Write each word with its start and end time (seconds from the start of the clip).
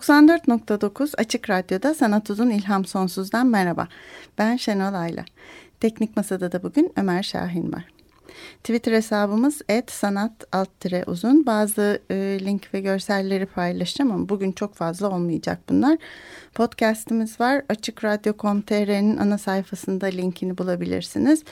94.9 0.00 1.16
Açık 1.16 1.50
Radyo'da 1.50 1.94
Sanat 1.94 2.30
Uzun 2.30 2.50
İlham 2.50 2.84
Sonsuz'dan 2.84 3.46
merhaba. 3.46 3.88
Ben 4.38 4.56
Şenol 4.56 4.94
Ayla. 4.94 5.24
Teknik 5.80 6.16
Masada 6.16 6.52
da 6.52 6.62
bugün 6.62 6.92
Ömer 6.96 7.22
Şahin 7.22 7.72
var. 7.72 7.99
Twitter 8.64 8.92
hesabımız 8.92 9.62
sanat 9.90 10.32
uzun. 11.06 11.46
Bazı 11.46 12.00
e, 12.10 12.38
link 12.40 12.74
ve 12.74 12.80
görselleri 12.80 13.46
paylaşacağım 13.46 14.12
ama 14.12 14.28
bugün 14.28 14.52
çok 14.52 14.74
fazla 14.74 15.10
olmayacak 15.10 15.58
bunlar. 15.68 15.98
Podcast'imiz 16.54 17.40
var. 17.40 17.62
Açık 17.68 18.04
Radyo.com.tr'nin 18.04 19.16
ana 19.16 19.38
sayfasında 19.38 20.06
linkini 20.06 20.58
bulabilirsiniz. 20.58 21.44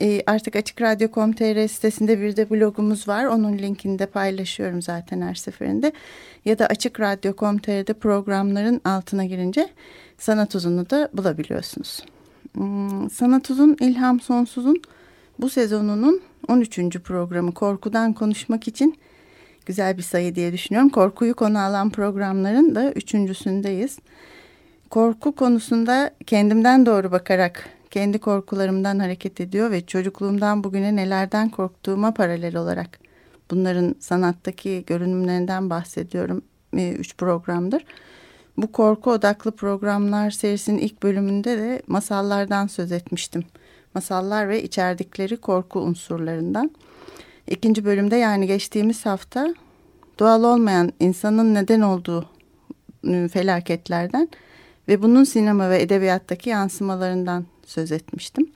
E, 0.00 0.22
artık 0.26 0.56
Açık 0.56 0.82
Radyo.com.tr 0.82 1.68
sitesinde 1.68 2.20
bir 2.20 2.36
de 2.36 2.50
blogumuz 2.50 3.08
var. 3.08 3.24
Onun 3.24 3.58
linkini 3.58 3.98
de 3.98 4.06
paylaşıyorum 4.06 4.82
zaten 4.82 5.22
her 5.22 5.34
seferinde. 5.34 5.92
Ya 6.44 6.58
da 6.58 6.66
Açık 6.66 7.00
Radyo.com.tr'de 7.00 7.92
programların 7.92 8.80
altına 8.84 9.24
girince 9.24 9.68
Sanat 10.18 10.54
Uzun'u 10.54 10.90
da 10.90 11.08
bulabiliyorsunuz. 11.12 12.02
Hmm, 12.54 13.10
Sanat 13.10 13.50
Uzun, 13.50 13.76
İlham 13.80 14.20
Sonsuz'un 14.20 14.82
bu 15.38 15.48
sezonunun 15.48 16.20
13. 16.48 16.78
programı 16.98 17.54
Korkudan 17.54 18.12
konuşmak 18.12 18.68
için 18.68 18.98
güzel 19.66 19.96
bir 19.96 20.02
sayı 20.02 20.34
diye 20.34 20.52
düşünüyorum. 20.52 20.88
Korkuyu 20.88 21.34
konu 21.34 21.58
alan 21.58 21.90
programların 21.90 22.74
da 22.74 22.92
üçüncüsündeyiz. 22.92 23.98
Korku 24.90 25.34
konusunda 25.34 26.10
kendimden 26.26 26.86
doğru 26.86 27.12
bakarak 27.12 27.68
kendi 27.90 28.18
korkularımdan 28.18 28.98
hareket 28.98 29.40
ediyor 29.40 29.70
ve 29.70 29.86
çocukluğumdan 29.86 30.64
bugüne 30.64 30.96
nelerden 30.96 31.48
korktuğuma 31.48 32.14
paralel 32.14 32.56
olarak 32.56 32.98
bunların 33.50 33.94
sanattaki 34.00 34.84
görünümlerinden 34.86 35.70
bahsediyorum 35.70 36.42
e, 36.76 36.92
üç 36.92 37.16
programdır. 37.16 37.84
Bu 38.56 38.72
korku 38.72 39.10
odaklı 39.10 39.50
programlar 39.50 40.30
serisinin 40.30 40.78
ilk 40.78 41.02
bölümünde 41.02 41.58
de 41.58 41.82
masallardan 41.86 42.66
söz 42.66 42.92
etmiştim. 42.92 43.44
Masallar 43.96 44.48
ve 44.48 44.62
içerdikleri 44.62 45.36
korku 45.36 45.80
unsurlarından. 45.80 46.70
İkinci 47.46 47.84
bölümde 47.84 48.16
yani 48.16 48.46
geçtiğimiz 48.46 49.06
hafta 49.06 49.54
doğal 50.18 50.44
olmayan 50.44 50.92
insanın 51.00 51.54
neden 51.54 51.80
olduğu 51.80 52.28
ıı, 53.04 53.28
felaketlerden 53.28 54.28
ve 54.88 55.02
bunun 55.02 55.24
sinema 55.24 55.70
ve 55.70 55.82
edebiyattaki 55.82 56.50
yansımalarından 56.50 57.44
söz 57.66 57.92
etmiştim. 57.92 58.50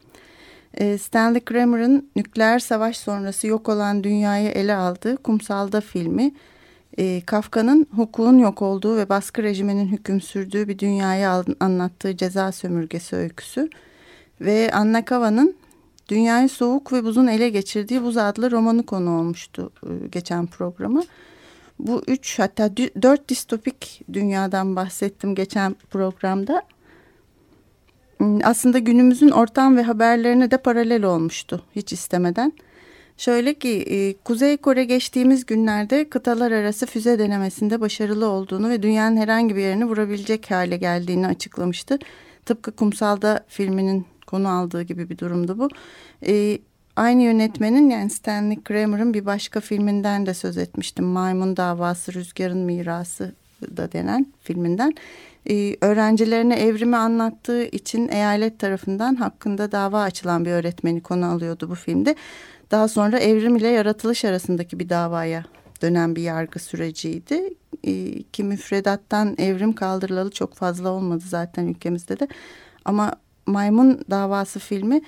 Ee, 0.75 0.99
Stanley 0.99 1.41
Kramer'ın 1.41 2.11
nükleer 2.17 2.59
savaş 2.59 2.97
sonrası 2.97 3.47
yok 3.47 3.69
olan 3.69 4.05
dünyayı 4.05 4.49
ele 4.49 4.75
aldığı 4.75 5.17
Kumsalda 5.17 5.81
filmi, 5.81 6.33
e, 6.99 7.21
Kafka'nın 7.21 7.87
hukukun 7.97 8.39
yok 8.39 8.63
olduğu 8.63 8.97
ve 8.97 9.09
baskı 9.09 9.43
rejiminin 9.43 9.87
hüküm 9.87 10.21
sürdüğü 10.21 10.69
bir 10.69 10.79
dünyayı 10.79 11.29
anlattığı 11.61 12.17
ceza 12.17 12.53
sömürgesi 12.53 13.17
öyküsü 13.17 13.71
ve 14.41 14.71
Anna 14.73 15.05
Kava'nın 15.05 15.55
dünyayı 16.09 16.49
soğuk 16.49 16.93
ve 16.93 17.05
buzun 17.05 17.27
ele 17.27 17.49
geçirdiği 17.49 18.03
Buz 18.03 18.17
adlı 18.17 18.51
romanı 18.51 18.87
konu 18.87 19.19
olmuştu 19.19 19.73
e, 19.83 20.09
geçen 20.09 20.47
programı. 20.47 21.03
Bu 21.79 22.03
üç 22.07 22.39
hatta 22.39 22.77
dört 22.77 23.29
distopik 23.29 24.03
dünyadan 24.13 24.77
bahsettim 24.77 25.35
geçen 25.35 25.77
programda. 25.91 26.63
Hmm, 28.19 28.39
aslında 28.45 28.79
günümüzün 28.79 29.31
ortam 29.31 29.77
ve 29.77 29.83
haberlerine 29.83 30.51
de 30.51 30.57
paralel 30.57 31.05
olmuştu 31.05 31.63
hiç 31.77 31.93
istemeden. 31.93 32.53
Şöyle 33.17 33.55
ki 33.55 33.69
e, 33.69 34.15
Kuzey 34.25 34.57
Kore 34.57 34.85
geçtiğimiz 34.85 35.47
günlerde 35.47 36.09
kıtalar 36.09 36.53
arası 36.53 36.87
füze 36.87 37.19
denemesinde 37.19 37.81
başarılı 37.81 38.27
olduğunu 38.27 38.69
ve 38.69 38.83
dünyanın 38.83 39.17
herhangi 39.17 39.57
bir 39.57 39.61
yerini 39.61 39.85
vurabilecek 39.85 40.51
hale 40.51 40.77
geldiğini 40.77 41.27
açıklamıştı. 41.27 41.99
Tıpkı 42.47 42.73
Kumsal'da 42.73 43.45
filminin 43.49 44.07
konu 44.31 44.49
aldığı 44.49 44.83
gibi 44.83 45.11
bir 45.11 45.19
durumdu 45.19 45.59
bu. 45.59 45.69
E, 46.27 46.59
aynı 46.97 47.23
yönetmenin 47.23 47.91
yani 47.91 48.11
Stanley 48.11 48.63
Kramer'ın 48.63 49.15
bir 49.15 49.27
başka 49.27 49.61
filminden 49.61 50.27
de 50.27 50.35
söz 50.35 50.59
etmiştim. 50.59 51.05
Maymun 51.05 51.57
Davası 51.57 52.15
Rüzgarın 52.15 52.59
Mirası 52.59 53.33
da 53.77 53.93
denen 53.93 54.27
filminden. 54.41 54.95
Ee, 55.51 55.77
öğrencilerine 55.81 56.55
evrimi 56.55 56.97
anlattığı 56.97 57.65
için 57.65 58.09
eyalet 58.09 58.59
tarafından 58.59 59.15
hakkında 59.15 59.73
dava 59.73 60.03
açılan 60.03 60.45
bir 60.45 60.51
öğretmeni 60.51 61.01
konu 61.01 61.27
alıyordu 61.27 61.71
bu 61.71 61.75
filmde. 61.75 62.15
Daha 62.71 62.89
sonra 62.89 63.19
evrim 63.19 63.57
ile 63.57 63.69
yaratılış 63.69 64.25
arasındaki 64.25 64.79
bir 64.79 64.89
davaya 64.89 65.45
dönen 65.83 66.17
bir 66.17 66.23
yargı 66.23 66.59
süreciydi. 66.59 67.55
Ee, 67.85 68.23
ki 68.23 68.45
müfredattan 68.45 69.35
evrim 69.39 69.73
kaldırılalı 69.73 70.31
çok 70.31 70.55
fazla 70.55 70.89
olmadı 70.89 71.25
zaten 71.27 71.67
ülkemizde 71.67 72.21
de. 72.21 72.29
Ama 72.85 73.13
Maymun 73.47 74.05
Davası 74.11 74.59
filmi 74.59 75.03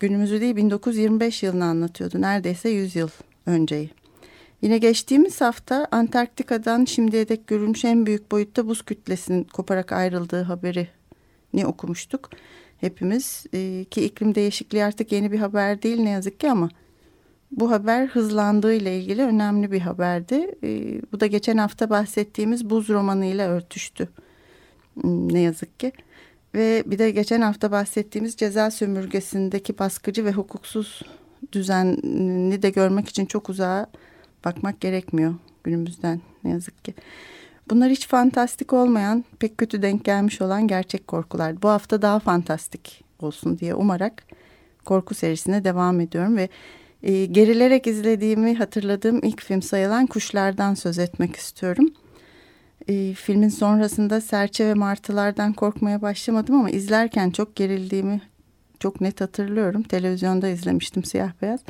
günümüzü 0.00 0.40
değil 0.40 0.56
1925 0.56 1.42
yılını 1.42 1.64
anlatıyordu. 1.64 2.20
Neredeyse 2.20 2.68
100 2.68 2.96
yıl 2.96 3.08
önceyi. 3.46 3.90
Yine 4.62 4.78
geçtiğimiz 4.78 5.40
hafta 5.40 5.88
Antarktika'dan 5.90 6.84
şimdiye 6.84 7.28
dek 7.28 7.46
görülmüş 7.46 7.84
en 7.84 8.06
büyük 8.06 8.32
boyutta 8.32 8.66
buz 8.66 8.82
kütlesinin 8.82 9.44
koparak 9.44 9.92
ayrıldığı 9.92 10.42
haberini 10.42 11.66
okumuştuk. 11.66 12.30
Hepimiz 12.80 13.46
e, 13.54 13.84
ki 13.84 14.04
iklim 14.04 14.34
değişikliği 14.34 14.84
artık 14.84 15.12
yeni 15.12 15.32
bir 15.32 15.38
haber 15.38 15.82
değil 15.82 16.00
ne 16.00 16.10
yazık 16.10 16.40
ki 16.40 16.50
ama 16.50 16.68
bu 17.50 17.70
haber 17.70 18.06
hızlandığı 18.06 18.74
ile 18.74 18.98
ilgili 18.98 19.22
önemli 19.22 19.72
bir 19.72 19.80
haberdi. 19.80 20.54
E, 20.62 21.02
bu 21.12 21.20
da 21.20 21.26
geçen 21.26 21.56
hafta 21.56 21.90
bahsettiğimiz 21.90 22.70
buz 22.70 22.88
romanı 22.88 23.26
ile 23.26 23.46
örtüştü 23.46 24.08
ne 25.04 25.40
yazık 25.40 25.80
ki. 25.80 25.92
Ve 26.54 26.82
bir 26.86 26.98
de 26.98 27.10
geçen 27.10 27.40
hafta 27.40 27.70
bahsettiğimiz 27.70 28.36
ceza 28.36 28.70
sömürgesindeki 28.70 29.78
baskıcı 29.78 30.24
ve 30.24 30.32
hukuksuz 30.32 31.02
düzenini 31.52 32.62
de 32.62 32.70
görmek 32.70 33.08
için 33.08 33.26
çok 33.26 33.48
uzağa 33.48 33.86
bakmak 34.44 34.80
gerekmiyor 34.80 35.34
günümüzden 35.64 36.20
ne 36.44 36.50
yazık 36.50 36.84
ki. 36.84 36.94
Bunlar 37.70 37.90
hiç 37.90 38.08
fantastik 38.08 38.72
olmayan, 38.72 39.24
pek 39.38 39.58
kötü 39.58 39.82
denk 39.82 40.04
gelmiş 40.04 40.40
olan 40.40 40.68
gerçek 40.68 41.06
korkular. 41.06 41.62
Bu 41.62 41.68
hafta 41.68 42.02
daha 42.02 42.18
fantastik 42.18 43.04
olsun 43.20 43.58
diye 43.58 43.74
umarak 43.74 44.24
korku 44.84 45.14
serisine 45.14 45.64
devam 45.64 46.00
ediyorum 46.00 46.36
ve 46.36 46.48
e, 47.02 47.24
gerilerek 47.24 47.86
izlediğimi 47.86 48.54
hatırladığım 48.54 49.20
ilk 49.22 49.42
film 49.42 49.62
sayılan 49.62 50.06
Kuşlardan 50.06 50.74
söz 50.74 50.98
etmek 50.98 51.36
istiyorum. 51.36 51.90
E, 52.88 53.14
filmin 53.14 53.48
sonrasında 53.48 54.20
serçe 54.20 54.66
ve 54.66 54.74
martılardan 54.74 55.52
korkmaya 55.52 56.02
başlamadım 56.02 56.54
ama 56.54 56.70
izlerken 56.70 57.30
çok 57.30 57.56
gerildiğimi 57.56 58.20
çok 58.80 59.00
net 59.00 59.20
hatırlıyorum. 59.20 59.82
Televizyonda 59.82 60.48
izlemiştim 60.48 61.04
siyah 61.04 61.32
beyaz 61.42 61.60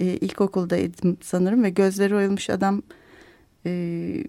e, 0.00 0.04
ilkokuldaydım 0.04 1.16
sanırım 1.22 1.64
ve 1.64 1.70
gözleri 1.70 2.14
oyulmuş 2.14 2.50
adam 2.50 2.82
e, 3.66 3.70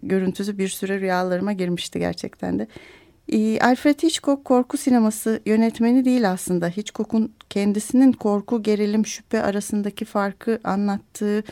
görüntüsü 0.04 0.58
bir 0.58 0.68
süre 0.68 1.00
rüyalarıma 1.00 1.54
girmişti 1.54 2.00
gerçekten 2.00 2.60
de. 2.60 2.68
E, 3.32 3.60
Alfred 3.60 4.04
Hitchcock 4.04 4.46
korku 4.46 4.78
sineması 4.78 5.42
yönetmeni 5.46 6.06
değil 6.06 6.32
aslında. 6.32 6.68
Hitchcock'un 6.68 7.34
kendisinin 7.50 8.12
korku, 8.12 8.64
gerilim, 8.64 9.06
şüphe 9.06 9.44
arasındaki 9.44 10.06
farkı 10.06 10.60
anlattığı 10.64 11.44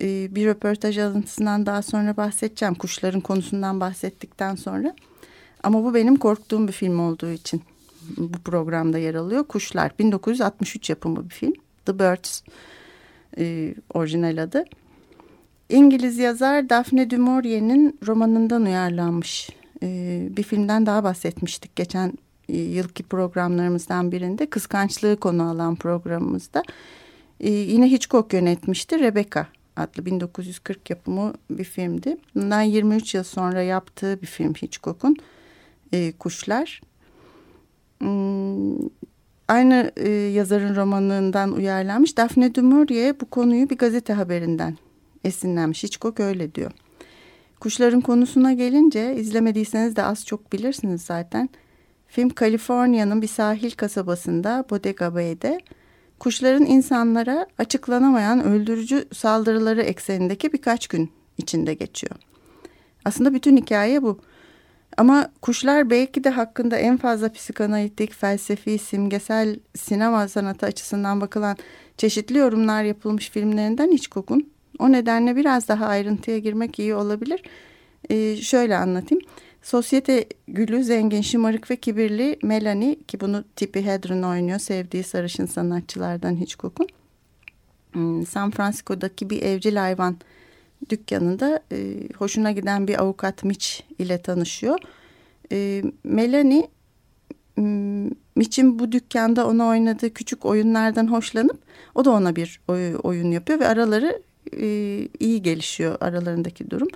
e, 0.00 0.34
bir 0.34 0.46
röportaj 0.46 0.98
alıntısından 0.98 1.66
daha 1.66 1.82
sonra 1.82 2.16
bahsedeceğim. 2.16 2.74
Kuşların 2.74 3.20
konusundan 3.20 3.80
bahsettikten 3.80 4.54
sonra. 4.54 4.94
Ama 5.62 5.84
bu 5.84 5.94
benim 5.94 6.16
korktuğum 6.16 6.68
bir 6.68 6.72
film 6.72 7.00
olduğu 7.00 7.30
için 7.30 7.62
bu 8.16 8.38
programda 8.38 8.98
yer 8.98 9.14
alıyor. 9.14 9.44
Kuşlar 9.44 9.92
1963 9.98 10.90
yapımı 10.90 11.24
bir 11.24 11.34
film. 11.34 11.52
The 11.86 11.98
Birds 11.98 12.42
e, 13.38 13.74
orijinal 13.94 14.42
adı. 14.42 14.64
İngiliz 15.68 16.18
yazar 16.18 16.70
Daphne 16.70 17.10
du 17.10 17.18
Maurier'in 17.18 17.98
romanından 18.06 18.64
uyarlanmış 18.64 19.50
e, 19.82 20.28
bir 20.30 20.42
filmden 20.42 20.86
daha 20.86 21.04
bahsetmiştik 21.04 21.76
geçen 21.76 22.12
e, 22.48 22.58
yılki 22.58 23.02
programlarımızdan 23.02 24.12
birinde. 24.12 24.46
Kıskançlığı 24.46 25.16
konu 25.16 25.50
alan 25.50 25.76
programımızda. 25.76 26.62
E, 27.40 27.50
yine 27.50 27.90
Hitchcock 27.90 28.32
yönetmişti. 28.32 28.98
Rebecca 28.98 29.46
adlı 29.78 30.06
1940 30.06 30.90
yapımı 30.90 31.32
bir 31.50 31.64
filmdi. 31.64 32.16
Bundan 32.34 32.62
23 32.62 33.14
yıl 33.14 33.22
sonra 33.22 33.62
yaptığı 33.62 34.22
bir 34.22 34.26
film 34.26 34.54
Hitchcock'un 34.54 35.16
e, 35.92 36.12
Kuşlar. 36.12 36.80
Hmm, 37.98 38.78
aynı 39.48 39.92
e, 39.96 40.10
yazarın 40.10 40.76
romanından 40.76 41.52
uyarlanmış. 41.52 42.16
Daphne 42.16 42.54
du 42.54 42.62
Maurier 42.62 43.20
bu 43.20 43.26
konuyu 43.30 43.70
bir 43.70 43.78
gazete 43.78 44.12
haberinden 44.12 44.76
esinlenmiş. 45.24 45.84
Hitchcock 45.84 46.20
öyle 46.20 46.54
diyor. 46.54 46.70
Kuşların 47.60 48.00
konusuna 48.00 48.52
gelince 48.52 49.16
izlemediyseniz 49.16 49.96
de 49.96 50.02
az 50.02 50.26
çok 50.26 50.52
bilirsiniz 50.52 51.02
zaten. 51.02 51.48
Film 52.06 52.28
Kaliforniya'nın 52.28 53.22
bir 53.22 53.26
sahil 53.26 53.70
kasabasında 53.70 54.64
Bodega 54.70 55.14
Bay'de 55.14 55.60
kuşların 56.18 56.66
insanlara 56.66 57.46
açıklanamayan 57.58 58.44
öldürücü 58.44 59.08
saldırıları 59.12 59.82
eksenindeki 59.82 60.52
birkaç 60.52 60.88
gün 60.88 61.12
içinde 61.38 61.74
geçiyor. 61.74 62.16
Aslında 63.04 63.34
bütün 63.34 63.56
hikaye 63.56 64.02
bu. 64.02 64.20
Ama 64.96 65.30
kuşlar 65.42 65.90
belki 65.90 66.24
de 66.24 66.30
hakkında 66.30 66.76
en 66.76 66.96
fazla 66.96 67.32
psikanalitik, 67.32 68.12
felsefi, 68.14 68.78
simgesel 68.78 69.60
sinema 69.76 70.28
sanatı 70.28 70.66
açısından 70.66 71.20
bakılan 71.20 71.56
çeşitli 71.96 72.38
yorumlar 72.38 72.82
yapılmış 72.82 73.30
filmlerinden 73.30 73.92
hiç 73.92 74.08
kokun. 74.08 74.50
O 74.78 74.92
nedenle 74.92 75.36
biraz 75.36 75.68
daha 75.68 75.86
ayrıntıya 75.86 76.38
girmek 76.38 76.78
iyi 76.78 76.94
olabilir. 76.94 77.42
Ee, 78.10 78.36
şöyle 78.36 78.76
anlatayım. 78.76 79.24
Sosyete 79.68 80.24
gülü 80.46 80.84
zengin, 80.84 81.22
şımarık 81.22 81.70
ve 81.70 81.76
kibirli 81.76 82.38
Melanie 82.42 82.96
ki 83.08 83.20
bunu 83.20 83.44
Tippi 83.56 83.84
Hedren 83.84 84.22
oynuyor. 84.22 84.58
Sevdiği 84.58 85.02
sarışın 85.02 85.46
sanatçılardan 85.46 86.36
hiç 86.36 86.54
kokun. 86.54 86.86
Hmm, 87.92 88.26
San 88.26 88.50
Francisco'daki 88.50 89.30
bir 89.30 89.42
evcil 89.42 89.76
hayvan 89.76 90.16
dükkanında 90.90 91.60
e, 91.72 92.08
hoşuna 92.18 92.52
giden 92.52 92.88
bir 92.88 93.00
avukat 93.00 93.44
Mitch 93.44 93.66
ile 93.98 94.22
tanışıyor. 94.22 94.78
E, 95.52 95.82
Melanie 96.04 96.68
hmm, 97.54 98.06
Mitch'in 98.36 98.78
bu 98.78 98.92
dükkanda 98.92 99.46
ona 99.46 99.66
oynadığı 99.66 100.14
küçük 100.14 100.44
oyunlardan 100.44 101.06
hoşlanıp 101.06 101.58
o 101.94 102.04
da 102.04 102.10
ona 102.10 102.36
bir 102.36 102.60
oyun 103.02 103.30
yapıyor 103.30 103.60
ve 103.60 103.66
araları 103.66 104.22
e, 104.56 104.66
iyi 105.20 105.42
gelişiyor 105.42 105.96
aralarındaki 106.00 106.70
durum. 106.70 106.88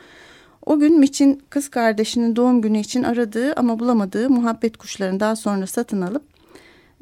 O 0.67 0.79
gün 0.79 0.99
Mitch'in 0.99 1.43
kız 1.51 1.69
kardeşinin 1.69 2.37
doğum 2.37 2.63
günü 2.63 2.79
için 2.79 3.03
aradığı 3.03 3.55
ama 3.55 3.79
bulamadığı 3.79 4.31
muhabbet 4.31 4.77
kuşlarını 4.77 5.21
daha 5.21 5.37
sonra 5.37 5.67
satın 5.67 6.03
alıp 6.03 6.23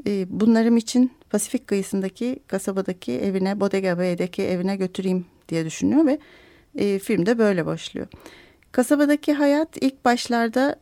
e, 0.07 0.41
bunları 0.41 0.71
Mitch'in 0.71 1.13
Pasifik 1.31 1.67
kıyısındaki 1.67 2.39
kasabadaki 2.47 3.13
evine 3.13 3.61
Bodega 3.61 3.99
Bay'deki 3.99 4.43
evine 4.43 4.77
götüreyim 4.77 5.27
diye 5.49 5.65
düşünüyor 5.65 6.07
ve 6.07 6.19
e, 6.75 6.99
film 6.99 7.27
de 7.27 7.39
böyle 7.39 7.67
başlıyor. 7.67 8.07
Kasabadaki 8.73 9.33
hayat 9.33 9.77
ilk 9.81 10.05
başlarda 10.05 10.77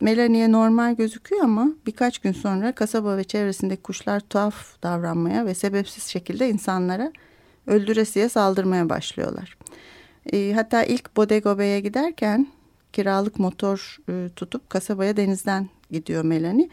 Melanie'ye 0.00 0.52
normal 0.52 0.96
gözüküyor 0.96 1.42
ama 1.42 1.68
birkaç 1.86 2.18
gün 2.18 2.32
sonra 2.32 2.72
kasaba 2.72 3.16
ve 3.16 3.24
çevresindeki 3.24 3.82
kuşlar 3.82 4.20
tuhaf 4.20 4.82
davranmaya 4.82 5.46
ve 5.46 5.54
sebepsiz 5.54 6.04
şekilde 6.04 6.48
insanlara 6.48 7.12
öldüresiye 7.66 8.28
saldırmaya 8.28 8.88
başlıyorlar. 8.88 9.56
E, 10.32 10.52
hatta 10.52 10.84
ilk 10.84 11.16
Bodega 11.16 11.58
Bay'e 11.58 11.80
giderken 11.80 12.46
kiralık 12.92 13.38
motor 13.38 13.96
e, 14.08 14.28
tutup 14.36 14.70
kasabaya 14.70 15.16
denizden 15.16 15.68
gidiyor 15.90 16.24
Melanie. 16.24 16.68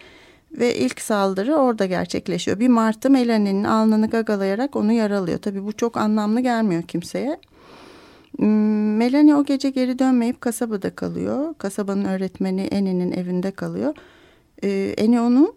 Ve 0.51 0.75
ilk 0.75 1.01
saldırı 1.01 1.55
orada 1.55 1.85
gerçekleşiyor. 1.85 2.59
Bir 2.59 2.67
martı 2.67 3.09
Melanie'nin 3.09 3.63
alnını 3.63 4.09
gagalayarak 4.09 4.75
onu 4.75 4.91
yaralıyor. 4.91 5.39
Tabii 5.39 5.65
bu 5.65 5.73
çok 5.73 5.97
anlamlı 5.97 6.39
gelmiyor 6.39 6.83
kimseye. 6.83 7.39
Hmm, 8.35 8.97
Melanie 8.97 9.35
o 9.35 9.45
gece 9.45 9.69
geri 9.69 9.99
dönmeyip 9.99 10.41
kasabada 10.41 10.95
kalıyor. 10.95 11.53
Kasabanın 11.57 12.05
öğretmeni 12.05 12.69
Annie'nin 12.71 13.11
evinde 13.11 13.51
kalıyor. 13.51 13.95
Ee, 14.63 14.95
Annie 15.01 15.21
onu 15.21 15.55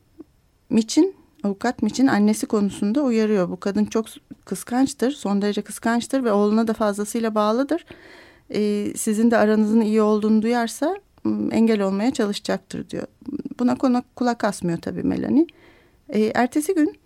Mitch'in, 0.71 1.15
avukat 1.45 1.83
Mitch'in 1.83 2.07
annesi 2.07 2.47
konusunda 2.47 3.03
uyarıyor. 3.03 3.51
Bu 3.51 3.61
kadın 3.61 3.85
çok 3.85 4.07
kıskançtır, 4.45 5.11
son 5.11 5.43
derece 5.43 5.63
kıskançtır 5.63 6.25
ve 6.25 6.33
oğluna 6.33 6.69
da 6.69 6.73
fazlasıyla 6.73 7.35
bağlıdır. 7.35 7.87
Ee, 8.55 8.93
sizin 8.97 9.31
de 9.31 9.37
aranızın 9.37 9.81
iyi 9.81 10.03
olduğunu 10.03 10.43
duyarsa 10.43 10.97
engel 11.51 11.81
olmaya 11.81 12.11
çalışacaktır 12.11 12.91
diyor. 12.91 13.07
Buna 13.59 13.79
konu 13.79 14.03
kulak 14.17 14.45
asmıyor 14.45 14.79
tabii 14.79 15.03
Melanie. 15.03 15.47
Ee, 16.09 16.33
ertesi 16.35 16.75
gün 16.75 16.99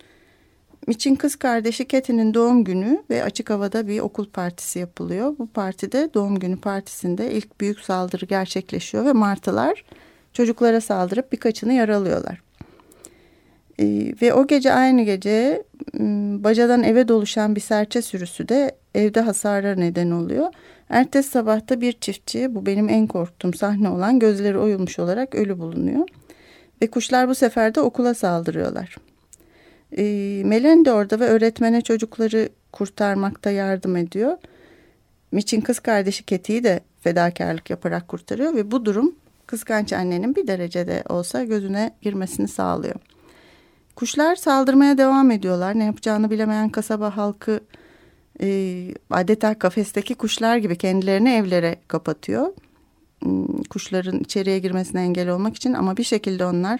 Mitch'in 0.87 1.15
kız 1.15 1.35
kardeşi 1.35 1.87
Katie'nin 1.87 2.33
doğum 2.33 2.63
günü 2.63 3.03
ve 3.09 3.23
açık 3.23 3.49
havada 3.49 3.87
bir 3.87 3.99
okul 3.99 4.25
partisi 4.29 4.79
yapılıyor. 4.79 5.35
Bu 5.39 5.47
partide 5.47 6.09
doğum 6.13 6.39
günü 6.39 6.57
partisinde 6.57 7.31
ilk 7.31 7.61
büyük 7.61 7.79
saldırı 7.79 8.25
gerçekleşiyor 8.25 9.05
ve 9.05 9.13
martılar 9.13 9.85
çocuklara 10.33 10.81
saldırıp 10.81 11.31
birkaçını 11.31 11.73
yaralıyorlar. 11.73 12.48
Ee, 13.79 14.13
ve 14.21 14.33
o 14.33 14.47
gece 14.47 14.73
aynı 14.73 15.01
gece 15.01 15.63
bacadan 16.43 16.83
eve 16.83 17.07
doluşan 17.07 17.55
bir 17.55 17.61
serçe 17.61 18.01
sürüsü 18.01 18.49
de 18.49 18.75
evde 18.95 19.21
hasara 19.21 19.75
neden 19.75 20.11
oluyor. 20.11 20.53
Ertesi 20.89 21.29
sabahta 21.29 21.81
bir 21.81 21.91
çiftçi 21.91 22.55
bu 22.55 22.65
benim 22.65 22.89
en 22.89 23.07
korktuğum 23.07 23.53
sahne 23.53 23.89
olan 23.89 24.19
gözleri 24.19 24.57
oyulmuş 24.57 24.99
olarak 24.99 25.35
ölü 25.35 25.59
bulunuyor. 25.59 26.07
Ve 26.81 26.87
kuşlar 26.87 27.29
bu 27.29 27.35
sefer 27.35 27.75
de 27.75 27.81
okula 27.81 28.13
saldırıyorlar. 28.13 28.97
E, 29.97 30.03
Melen 30.45 30.85
de 30.85 30.91
orada 30.91 31.19
ve 31.19 31.25
öğretmene 31.25 31.81
çocukları 31.81 32.49
kurtarmakta 32.71 33.51
yardım 33.51 33.95
ediyor. 33.95 34.37
Mitch'in 35.31 35.61
kız 35.61 35.79
kardeşi 35.79 36.25
Keti'yi 36.25 36.63
de 36.63 36.79
fedakarlık 37.01 37.69
yaparak 37.69 38.07
kurtarıyor 38.07 38.55
ve 38.55 38.71
bu 38.71 38.85
durum 38.85 39.15
kıskanç 39.47 39.93
annenin 39.93 40.35
bir 40.35 40.47
derecede 40.47 41.03
olsa 41.09 41.43
gözüne 41.43 41.91
girmesini 42.01 42.47
sağlıyor. 42.47 42.95
Kuşlar 43.99 44.35
saldırmaya 44.35 44.97
devam 44.97 45.31
ediyorlar. 45.31 45.79
Ne 45.79 45.83
yapacağını 45.83 46.29
bilemeyen 46.29 46.69
kasaba 46.69 47.17
halkı 47.17 47.59
e, 48.41 48.87
adeta 49.09 49.59
kafesteki 49.59 50.15
kuşlar 50.15 50.57
gibi 50.57 50.77
kendilerini 50.77 51.29
evlere 51.29 51.75
kapatıyor. 51.87 52.53
Hmm, 53.23 53.63
kuşların 53.63 54.19
içeriye 54.19 54.59
girmesine 54.59 55.01
engel 55.01 55.29
olmak 55.29 55.55
için 55.55 55.73
ama 55.73 55.97
bir 55.97 56.03
şekilde 56.03 56.45
onlar 56.45 56.79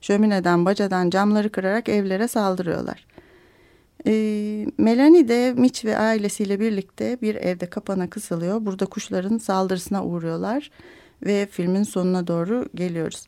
şömineden, 0.00 0.64
bacadan 0.64 1.10
camları 1.10 1.52
kırarak 1.52 1.88
evlere 1.88 2.28
saldırıyorlar. 2.28 3.06
E, 4.06 4.12
Melanie 4.78 5.28
de 5.28 5.54
Mitch 5.56 5.84
ve 5.84 5.98
ailesiyle 5.98 6.60
birlikte 6.60 7.18
bir 7.22 7.34
evde 7.34 7.66
kapana 7.66 8.10
kısılıyor. 8.10 8.66
Burada 8.66 8.86
kuşların 8.86 9.38
saldırısına 9.38 10.04
uğruyorlar 10.04 10.70
ve 11.22 11.46
filmin 11.50 11.82
sonuna 11.82 12.26
doğru 12.26 12.68
geliyoruz. 12.74 13.26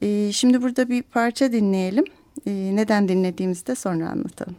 E, 0.00 0.32
şimdi 0.32 0.62
burada 0.62 0.88
bir 0.88 1.02
parça 1.02 1.52
dinleyelim. 1.52 2.04
E, 2.46 2.76
neden 2.76 3.08
dinlediğimizi 3.08 3.66
de 3.66 3.74
sonra 3.74 4.10
anlatalım. 4.10 4.56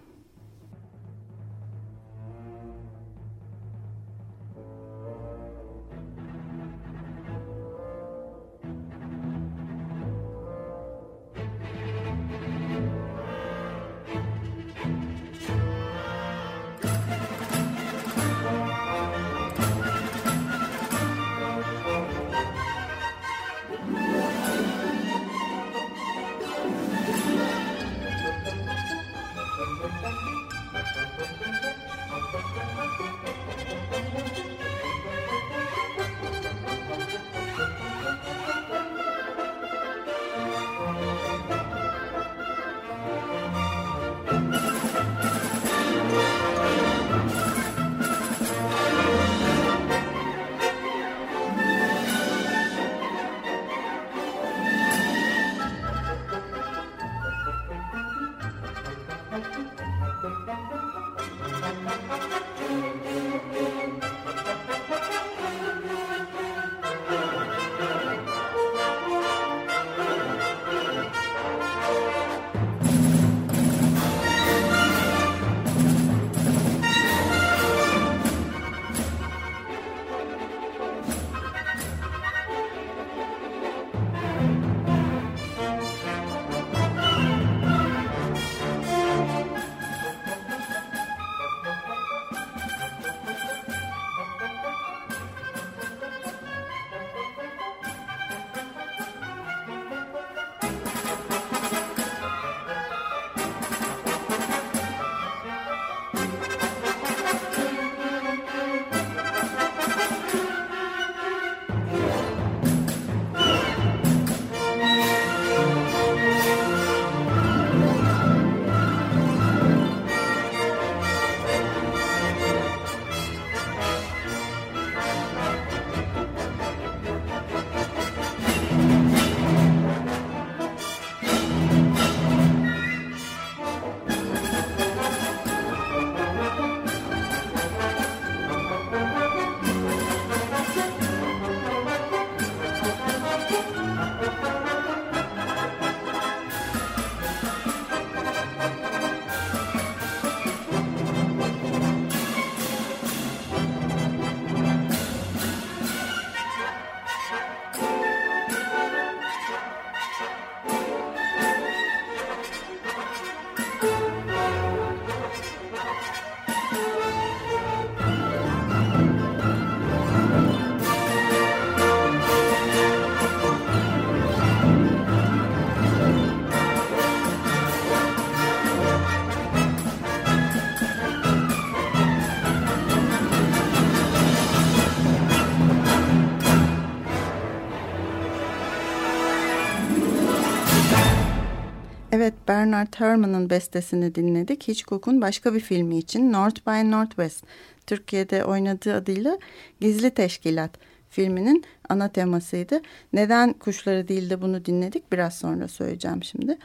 Bernard 192.53 192.93
Herrmann'ın 192.97 193.49
bestesini 193.49 194.15
dinledik. 194.15 194.67
Hitchcock'un 194.67 195.21
başka 195.21 195.53
bir 195.53 195.59
filmi 195.59 195.97
için 195.97 196.33
North 196.33 196.67
by 196.67 196.91
Northwest, 196.91 197.43
Türkiye'de 197.87 198.45
oynadığı 198.45 198.93
adıyla 198.93 199.37
Gizli 199.81 200.11
Teşkilat 200.11 200.71
filminin 201.09 201.63
ana 201.89 202.09
temasıydı. 202.09 202.81
Neden 203.13 203.53
kuşları 203.53 204.07
değil 204.07 204.29
de 204.29 204.41
bunu 204.41 204.65
dinledik 204.65 205.11
biraz 205.11 205.37
sonra 205.37 205.67
söyleyeceğim 205.67 206.23
şimdi. 206.23 206.57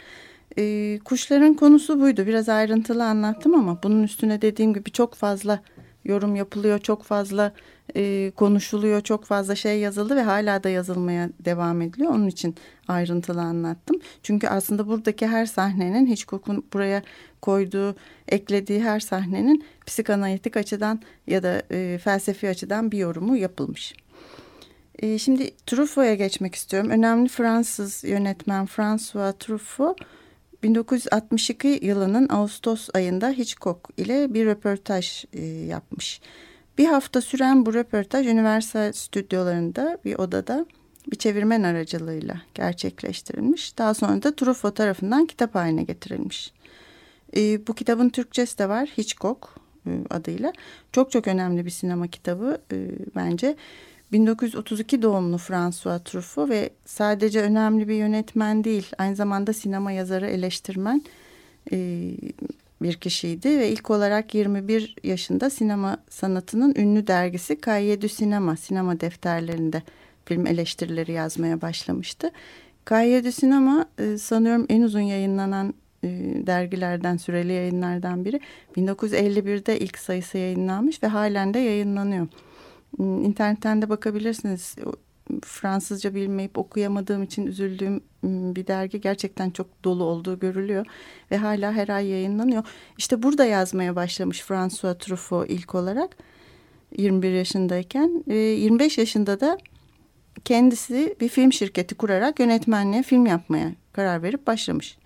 Ee, 0.59 0.99
kuşların 1.05 1.55
konusu 1.55 2.01
buydu. 2.01 2.27
Biraz 2.27 2.49
ayrıntılı 2.49 3.05
anlattım 3.05 3.55
ama 3.55 3.83
bunun 3.83 4.03
üstüne 4.03 4.43
dediğim 4.43 4.75
gibi 4.75 4.91
çok 4.91 5.15
fazla 5.15 5.63
yorum 6.05 6.37
yapılıyor, 6.37 6.79
çok 6.79 7.03
fazla 7.03 7.53
e, 7.97 8.33
konuşuluyor, 8.37 9.01
çok 9.01 9.25
fazla 9.25 9.55
şey 9.55 9.79
yazıldı 9.81 10.17
ve 10.17 10.23
hala 10.23 10.63
da 10.63 10.69
yazılmaya 10.69 11.31
devam 11.41 11.83
ediliyor. 11.83 12.13
Onun 12.13 12.27
için 12.27 12.55
ayrıntılı 12.89 13.41
anlattım. 13.41 14.01
Çünkü 14.23 14.49
aslında 14.49 14.87
buradaki 14.87 15.27
her 15.27 15.47
sahnenin 15.47 16.07
Hitchcock'un 16.07 16.65
buraya 16.73 17.03
koyduğu, 17.43 17.97
eklediği 18.29 18.83
her 18.83 19.01
sahnenin 19.01 19.65
psikanalitik 19.87 20.57
açıdan 20.57 21.01
ya 21.27 21.43
da 21.43 21.63
e, 21.71 21.99
felsefi 21.99 22.49
açıdan 22.49 22.93
bir 22.93 22.99
yorumu 22.99 23.37
yapılmış. 23.37 23.95
E, 24.99 25.19
şimdi 25.19 25.51
Truffaut'a 25.67 26.15
geçmek 26.15 26.55
istiyorum. 26.55 26.91
Önemli 26.91 27.29
Fransız 27.29 28.05
yönetmen 28.05 28.67
François 28.67 29.35
Truffaut 29.39 30.01
1962 30.63 31.79
yılının 31.83 32.29
Ağustos 32.29 32.89
ayında 32.95 33.31
Hitchcock 33.31 33.91
ile 33.97 34.35
bir 34.35 34.47
röportaj 34.47 35.25
e, 35.33 35.45
yapmış. 35.47 36.21
Bir 36.79 36.87
hafta 36.87 37.21
süren 37.21 37.67
bu 37.67 37.75
röportaj 37.75 38.27
Universal 38.27 38.93
stüdyolarında 38.93 39.99
bir 40.05 40.19
odada 40.19 40.67
bir 41.11 41.17
çevirmen 41.17 41.63
aracılığıyla 41.63 42.43
gerçekleştirilmiş. 42.55 43.79
Daha 43.79 43.95
sonra 43.95 44.23
da 44.23 44.37
Truffaut 44.37 44.77
tarafından 44.77 45.27
kitap 45.27 45.55
haline 45.55 45.83
getirilmiş. 45.83 46.53
E, 47.37 47.67
bu 47.67 47.75
kitabın 47.75 48.09
Türkçesi 48.09 48.59
de 48.59 48.69
var 48.69 48.89
Hitchcock 48.99 49.49
e, 49.87 49.91
adıyla. 50.11 50.53
Çok 50.93 51.11
çok 51.11 51.29
önemli 51.29 51.65
bir 51.65 51.71
sinema 51.71 52.07
kitabı 52.07 52.59
e, 52.73 52.77
bence. 53.17 53.57
1932 54.13 55.03
doğumlu 55.03 55.39
François 55.39 56.05
Truffaut 56.05 56.51
ve 56.51 56.71
sadece 56.85 57.41
önemli 57.41 57.89
bir 57.89 57.95
yönetmen 57.95 58.65
değil, 58.65 58.87
aynı 58.99 59.17
zamanda 59.17 59.53
sinema 59.53 59.93
yazarı, 59.93 60.27
eleştirmen 60.27 61.03
e, 61.73 62.11
bir 62.83 62.95
kişiydi 62.95 63.59
ve 63.59 63.69
ilk 63.71 63.91
olarak 63.91 64.35
21 64.35 64.97
yaşında 65.05 65.51
sinema 65.51 65.97
sanatının 66.11 66.75
ünlü 66.77 67.07
dergisi 67.07 67.59
du 68.03 68.09
Sinema, 68.09 68.57
sinema 68.57 69.01
defterlerinde 69.01 69.83
film 70.25 70.47
eleştirileri 70.47 71.13
yazmaya 71.13 71.61
başlamıştı. 71.61 72.31
Du 72.91 73.33
Sinema 73.33 73.87
e, 73.99 74.19
sanıyorum 74.19 74.67
en 74.69 74.83
uzun 74.83 75.01
yayınlanan 75.01 75.75
e, 76.05 76.09
dergilerden, 76.47 77.17
süreli 77.17 77.53
yayınlardan 77.53 78.25
biri. 78.25 78.41
1951'de 78.77 79.79
ilk 79.79 79.99
sayısı 79.99 80.39
yayınlanmış 80.39 81.03
ve 81.03 81.07
halen 81.07 81.55
de 81.55 81.59
yayınlanıyor. 81.59 82.27
Hmm, 82.97 83.25
internetten 83.25 83.83
de 83.83 83.89
bakabilirsiniz. 83.89 84.77
Fransızca 85.45 86.15
bilmeyip 86.15 86.59
okuyamadığım 86.59 87.23
için 87.23 87.47
üzüldüğüm 87.47 88.01
bir 88.25 88.67
dergi 88.67 89.01
gerçekten 89.01 89.51
çok 89.51 89.85
dolu 89.85 90.05
olduğu 90.05 90.39
görülüyor 90.39 90.87
ve 91.31 91.37
hala 91.37 91.73
her 91.73 91.89
ay 91.89 92.07
yayınlanıyor. 92.07 92.65
İşte 92.99 93.23
burada 93.23 93.45
yazmaya 93.45 93.97
başlamış 93.97 94.43
François 94.43 94.99
Truffaut 94.99 95.51
ilk 95.51 95.75
olarak 95.75 96.17
21 96.97 97.33
yaşındayken 97.33 98.25
25 98.27 98.99
yaşında 98.99 99.41
da 99.41 99.59
kendisi 100.45 101.17
bir 101.21 101.29
film 101.29 101.53
şirketi 101.53 101.95
kurarak 101.95 102.41
yönetmenliğe 102.41 103.03
film 103.03 103.27
yapmaya 103.27 103.73
karar 103.93 104.23
verip 104.23 104.47
başlamış. 104.47 104.99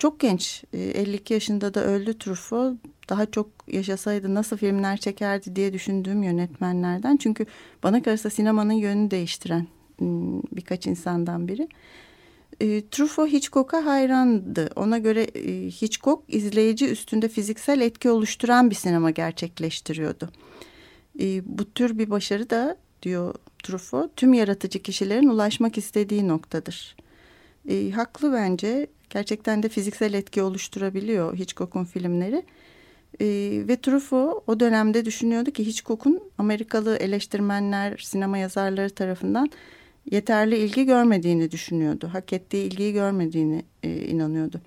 Çok 0.00 0.20
genç 0.20 0.64
52 0.72 1.34
yaşında 1.34 1.74
da 1.74 1.84
öldü 1.84 2.18
Truffaut 2.18 2.78
daha 3.08 3.26
çok 3.26 3.46
yaşasaydı 3.68 4.34
nasıl 4.34 4.56
filmler 4.56 4.96
çekerdi 4.96 5.56
diye 5.56 5.72
düşündüğüm 5.72 6.22
yönetmenlerden. 6.22 7.16
Çünkü 7.16 7.46
bana 7.82 8.02
kalırsa 8.02 8.30
sinemanın 8.30 8.72
yönünü 8.72 9.10
değiştiren 9.10 9.66
ıı, 10.02 10.42
birkaç 10.52 10.86
insandan 10.86 11.48
biri. 11.48 11.68
E, 12.60 12.82
Truffaut 12.90 13.32
Hitchcock'a 13.32 13.86
hayrandı. 13.86 14.70
Ona 14.76 14.98
göre 14.98 15.22
e, 15.22 15.70
Hitchcock 15.70 16.22
izleyici 16.28 16.88
üstünde 16.88 17.28
fiziksel 17.28 17.80
etki 17.80 18.10
oluşturan 18.10 18.70
bir 18.70 18.74
sinema 18.74 19.10
gerçekleştiriyordu. 19.10 20.28
E, 21.20 21.58
bu 21.58 21.72
tür 21.72 21.98
bir 21.98 22.10
başarı 22.10 22.50
da 22.50 22.76
diyor 23.02 23.34
Truffaut 23.62 24.16
tüm 24.16 24.34
yaratıcı 24.34 24.82
kişilerin 24.82 25.28
ulaşmak 25.28 25.78
istediği 25.78 26.28
noktadır. 26.28 26.96
E, 27.68 27.90
haklı 27.90 28.32
bence. 28.32 28.86
Gerçekten 29.10 29.62
de 29.62 29.68
fiziksel 29.68 30.14
etki 30.14 30.42
oluşturabiliyor 30.42 31.36
Hitchcock'un 31.36 31.84
filmleri. 31.84 32.42
E, 33.20 33.26
ve 33.68 33.76
Truffaut 33.76 34.42
o 34.46 34.60
dönemde 34.60 35.04
düşünüyordu 35.04 35.50
ki 35.50 35.66
Hitchcock'un 35.66 36.20
Amerikalı 36.38 36.96
eleştirmenler, 36.96 37.98
sinema 37.98 38.38
yazarları 38.38 38.90
tarafından 38.90 39.50
yeterli 40.10 40.56
ilgi 40.56 40.84
görmediğini 40.86 41.50
düşünüyordu. 41.50 42.10
Hak 42.12 42.32
ettiği 42.32 42.66
ilgiyi 42.66 42.92
görmediğini 42.92 43.64
e, 43.82 43.94
inanıyordu. 43.96 44.60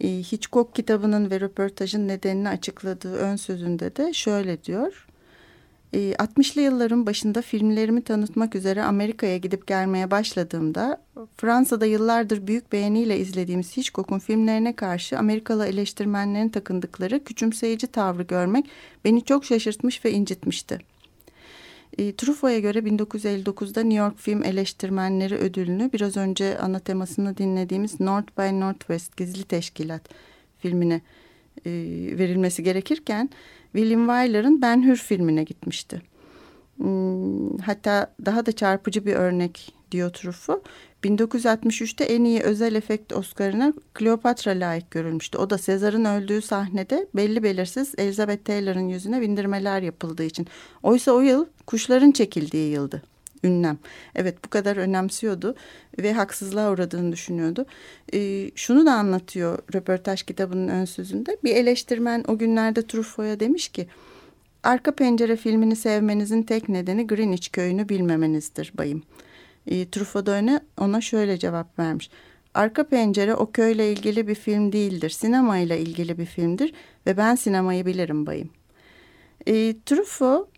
E, 0.00 0.08
Hitchcock 0.08 0.74
kitabının 0.74 1.30
ve 1.30 1.40
röportajın 1.40 2.08
nedenini 2.08 2.48
açıkladığı 2.48 3.14
ön 3.14 3.36
sözünde 3.36 3.96
de 3.96 4.12
şöyle 4.12 4.64
diyor. 4.64 5.06
60'lı 5.94 6.60
ee, 6.60 6.64
yılların 6.64 7.06
başında 7.06 7.42
filmlerimi 7.42 8.02
tanıtmak 8.02 8.54
üzere 8.54 8.82
Amerika'ya 8.82 9.36
gidip 9.36 9.66
gelmeye 9.66 10.10
başladığımda 10.10 11.02
Fransa'da 11.36 11.86
yıllardır 11.86 12.46
büyük 12.46 12.72
beğeniyle 12.72 13.18
izlediğimiz 13.18 13.76
Hitchcock'un 13.76 14.18
filmlerine 14.18 14.76
karşı 14.76 15.18
Amerikalı 15.18 15.66
eleştirmenlerin 15.66 16.48
takındıkları 16.48 17.24
küçümseyici 17.24 17.86
tavrı 17.86 18.22
görmek 18.22 18.66
beni 19.04 19.24
çok 19.24 19.44
şaşırtmış 19.44 20.04
ve 20.04 20.12
incitmişti. 20.12 20.78
E, 21.98 22.14
Truffaut'a 22.16 22.58
göre 22.58 22.78
1959'da 22.78 23.82
New 23.82 23.98
York 23.98 24.18
Film 24.18 24.44
Eleştirmenleri 24.44 25.34
Ödülünü 25.34 25.90
biraz 25.92 26.16
önce 26.16 26.58
ana 26.58 26.78
temasını 26.78 27.36
dinlediğimiz 27.36 28.00
North 28.00 28.38
by 28.38 28.60
Northwest 28.60 29.16
Gizli 29.16 29.44
Teşkilat 29.44 30.02
filmine 30.58 31.00
e, 31.66 31.70
verilmesi 32.18 32.62
gerekirken 32.62 33.30
William 33.74 34.06
Wyler'ın 34.06 34.62
Ben 34.62 34.82
Hür 34.86 34.96
filmine 34.96 35.44
gitmişti. 35.44 36.02
Hmm, 36.76 37.58
hatta 37.58 38.14
daha 38.26 38.46
da 38.46 38.52
çarpıcı 38.52 39.06
bir 39.06 39.14
örnek 39.14 39.74
diyor 39.90 40.10
Truffaut. 40.10 40.66
1963'te 41.04 42.04
en 42.04 42.24
iyi 42.24 42.40
özel 42.40 42.74
efekt 42.74 43.12
Oscar'ına 43.12 43.72
Kleopatra 43.94 44.50
layık 44.50 44.90
görülmüştü. 44.90 45.38
O 45.38 45.50
da 45.50 45.58
Sezar'ın 45.58 46.04
öldüğü 46.04 46.42
sahnede 46.42 47.08
belli 47.14 47.42
belirsiz 47.42 47.94
Elizabeth 47.98 48.44
Taylor'ın 48.44 48.88
yüzüne 48.88 49.20
bindirmeler 49.20 49.82
yapıldığı 49.82 50.24
için. 50.24 50.46
Oysa 50.82 51.12
o 51.12 51.20
yıl 51.20 51.46
kuşların 51.66 52.10
çekildiği 52.10 52.72
yıldı 52.72 53.13
ünlem. 53.44 53.78
Evet 54.14 54.44
bu 54.44 54.48
kadar 54.48 54.76
önemsiyordu 54.76 55.54
ve 55.98 56.12
haksızlığa 56.12 56.72
uğradığını 56.72 57.12
düşünüyordu. 57.12 57.66
E, 58.14 58.50
şunu 58.54 58.86
da 58.86 58.92
anlatıyor 58.92 59.58
röportaj 59.74 60.22
kitabının 60.22 60.68
ön 60.68 60.84
sözünde. 60.84 61.36
Bir 61.44 61.56
eleştirmen 61.56 62.24
o 62.28 62.38
günlerde 62.38 62.86
Truffaut'a 62.86 63.40
demiş 63.40 63.68
ki 63.68 63.86
Arka 64.62 64.94
Pencere 64.94 65.36
filmini 65.36 65.76
sevmenizin 65.76 66.42
tek 66.42 66.68
nedeni 66.68 67.06
Greenwich 67.06 67.52
köyünü 67.52 67.88
bilmemenizdir 67.88 68.72
bayım. 68.74 69.02
E, 69.66 69.90
Truffaut 69.90 70.26
da 70.26 70.60
ona 70.80 71.00
şöyle 71.00 71.38
cevap 71.38 71.78
vermiş. 71.78 72.10
Arka 72.54 72.88
Pencere 72.88 73.34
o 73.34 73.50
köyle 73.50 73.92
ilgili 73.92 74.28
bir 74.28 74.34
film 74.34 74.72
değildir. 74.72 75.10
Sinemayla 75.10 75.76
ilgili 75.76 76.18
bir 76.18 76.26
filmdir 76.26 76.74
ve 77.06 77.16
ben 77.16 77.34
sinemayı 77.34 77.86
bilirim 77.86 78.26
bayım. 78.26 78.50
E, 79.46 79.74
Truffaut 79.86 80.48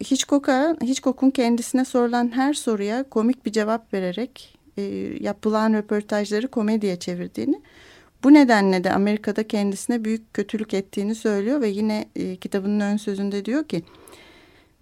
Hitchcock'a, 0.00 0.76
Hitchcock'un 0.82 1.30
kendisine 1.30 1.84
sorulan 1.84 2.32
her 2.36 2.54
soruya 2.54 3.02
komik 3.02 3.46
bir 3.46 3.52
cevap 3.52 3.94
vererek 3.94 4.58
e, 4.76 4.82
yapılan 5.20 5.72
röportajları 5.72 6.48
komediye 6.48 6.98
çevirdiğini, 6.98 7.62
bu 8.24 8.34
nedenle 8.34 8.84
de 8.84 8.92
Amerika'da 8.92 9.48
kendisine 9.48 10.04
büyük 10.04 10.34
kötülük 10.34 10.74
ettiğini 10.74 11.14
söylüyor 11.14 11.60
ve 11.60 11.68
yine 11.68 12.04
e, 12.16 12.36
kitabının 12.36 12.80
ön 12.80 12.96
sözünde 12.96 13.44
diyor 13.44 13.64
ki, 13.64 13.82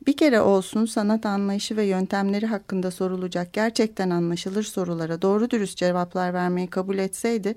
bir 0.07 0.17
kere 0.17 0.41
olsun 0.41 0.87
sanat 0.87 1.27
anlayışı 1.27 1.77
ve 1.77 1.85
yöntemleri 1.85 2.47
hakkında 2.47 2.91
sorulacak 2.91 3.53
gerçekten 3.53 4.11
anlaşılır 4.11 4.63
sorulara 4.63 5.23
doğru 5.23 5.51
dürüst 5.51 5.77
cevaplar 5.77 6.35
vermeyi 6.35 6.67
kabul 6.67 6.99
etseydi, 6.99 7.55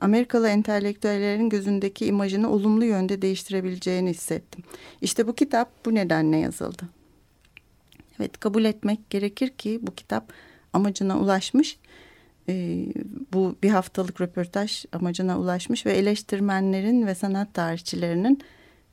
Amerikalı 0.00 0.48
entelektüellerin 0.48 1.48
gözündeki 1.48 2.06
imajını 2.06 2.50
olumlu 2.50 2.84
yönde 2.84 3.22
değiştirebileceğini 3.22 4.10
hissettim. 4.10 4.64
İşte 5.00 5.26
bu 5.26 5.34
kitap 5.34 5.86
bu 5.86 5.94
nedenle 5.94 6.36
yazıldı. 6.36 6.82
Evet 8.18 8.40
kabul 8.40 8.64
etmek 8.64 9.10
gerekir 9.10 9.48
ki 9.48 9.78
bu 9.82 9.94
kitap 9.94 10.32
amacına 10.72 11.18
ulaşmış. 11.20 11.78
Ee, 12.48 12.86
bu 13.32 13.56
bir 13.62 13.70
haftalık 13.70 14.20
röportaj 14.20 14.84
amacına 14.92 15.40
ulaşmış 15.40 15.86
ve 15.86 15.92
eleştirmenlerin 15.92 17.06
ve 17.06 17.14
sanat 17.14 17.54
tarihçilerinin 17.54 18.40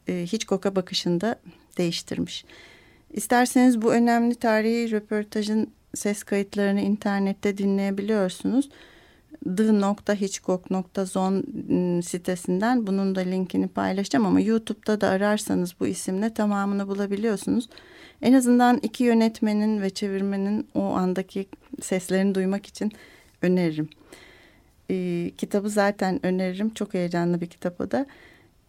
e, 0.07 0.13
Hitchcock'a 0.13 0.75
bakışında 0.75 1.39
değiştirmiş. 1.77 2.45
İsterseniz 3.13 3.81
bu 3.81 3.93
önemli 3.93 4.35
tarihi 4.35 4.91
röportajın 4.91 5.71
ses 5.95 6.23
kayıtlarını 6.23 6.81
internette 6.81 7.57
dinleyebiliyorsunuz. 7.57 8.69
the.hitchcock.zone 9.45 11.43
ıı, 11.69 12.03
sitesinden 12.03 12.87
bunun 12.87 13.15
da 13.15 13.19
linkini 13.19 13.67
paylaşacağım 13.67 14.25
ama 14.25 14.39
YouTube'da 14.39 15.01
da 15.01 15.09
ararsanız 15.09 15.75
bu 15.79 15.87
isimle 15.87 16.33
tamamını 16.33 16.87
bulabiliyorsunuz. 16.87 17.69
En 18.21 18.33
azından 18.33 18.77
iki 18.77 19.03
yönetmenin 19.03 19.81
ve 19.81 19.89
çevirmenin 19.89 20.67
o 20.75 20.83
andaki 20.83 21.45
seslerini 21.81 22.35
duymak 22.35 22.65
için 22.65 22.91
öneririm. 23.41 23.89
Ee, 24.89 25.31
kitabı 25.37 25.69
zaten 25.69 26.25
öneririm. 26.25 26.73
Çok 26.73 26.93
heyecanlı 26.93 27.41
bir 27.41 27.47
kitap 27.47 27.81
o 27.81 27.91
da. 27.91 28.05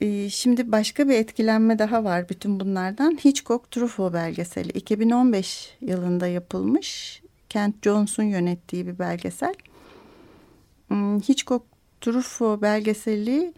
Ee, 0.00 0.30
şimdi 0.30 0.72
başka 0.72 1.08
bir 1.08 1.14
etkilenme 1.14 1.78
daha 1.78 2.04
var 2.04 2.28
bütün 2.28 2.60
bunlardan. 2.60 3.18
Hitchcock 3.24 3.70
Truffaut 3.70 4.14
belgeseli. 4.14 4.68
2015 4.68 5.76
yılında 5.80 6.26
yapılmış. 6.26 7.22
Kent 7.48 7.84
Jones'un 7.84 8.22
yönettiği 8.22 8.86
bir 8.86 8.98
belgesel. 8.98 9.54
Hmm, 10.92 11.20
Hitchcock 11.20 11.64
Truffaut 12.00 12.62
belgeseli 12.62 13.54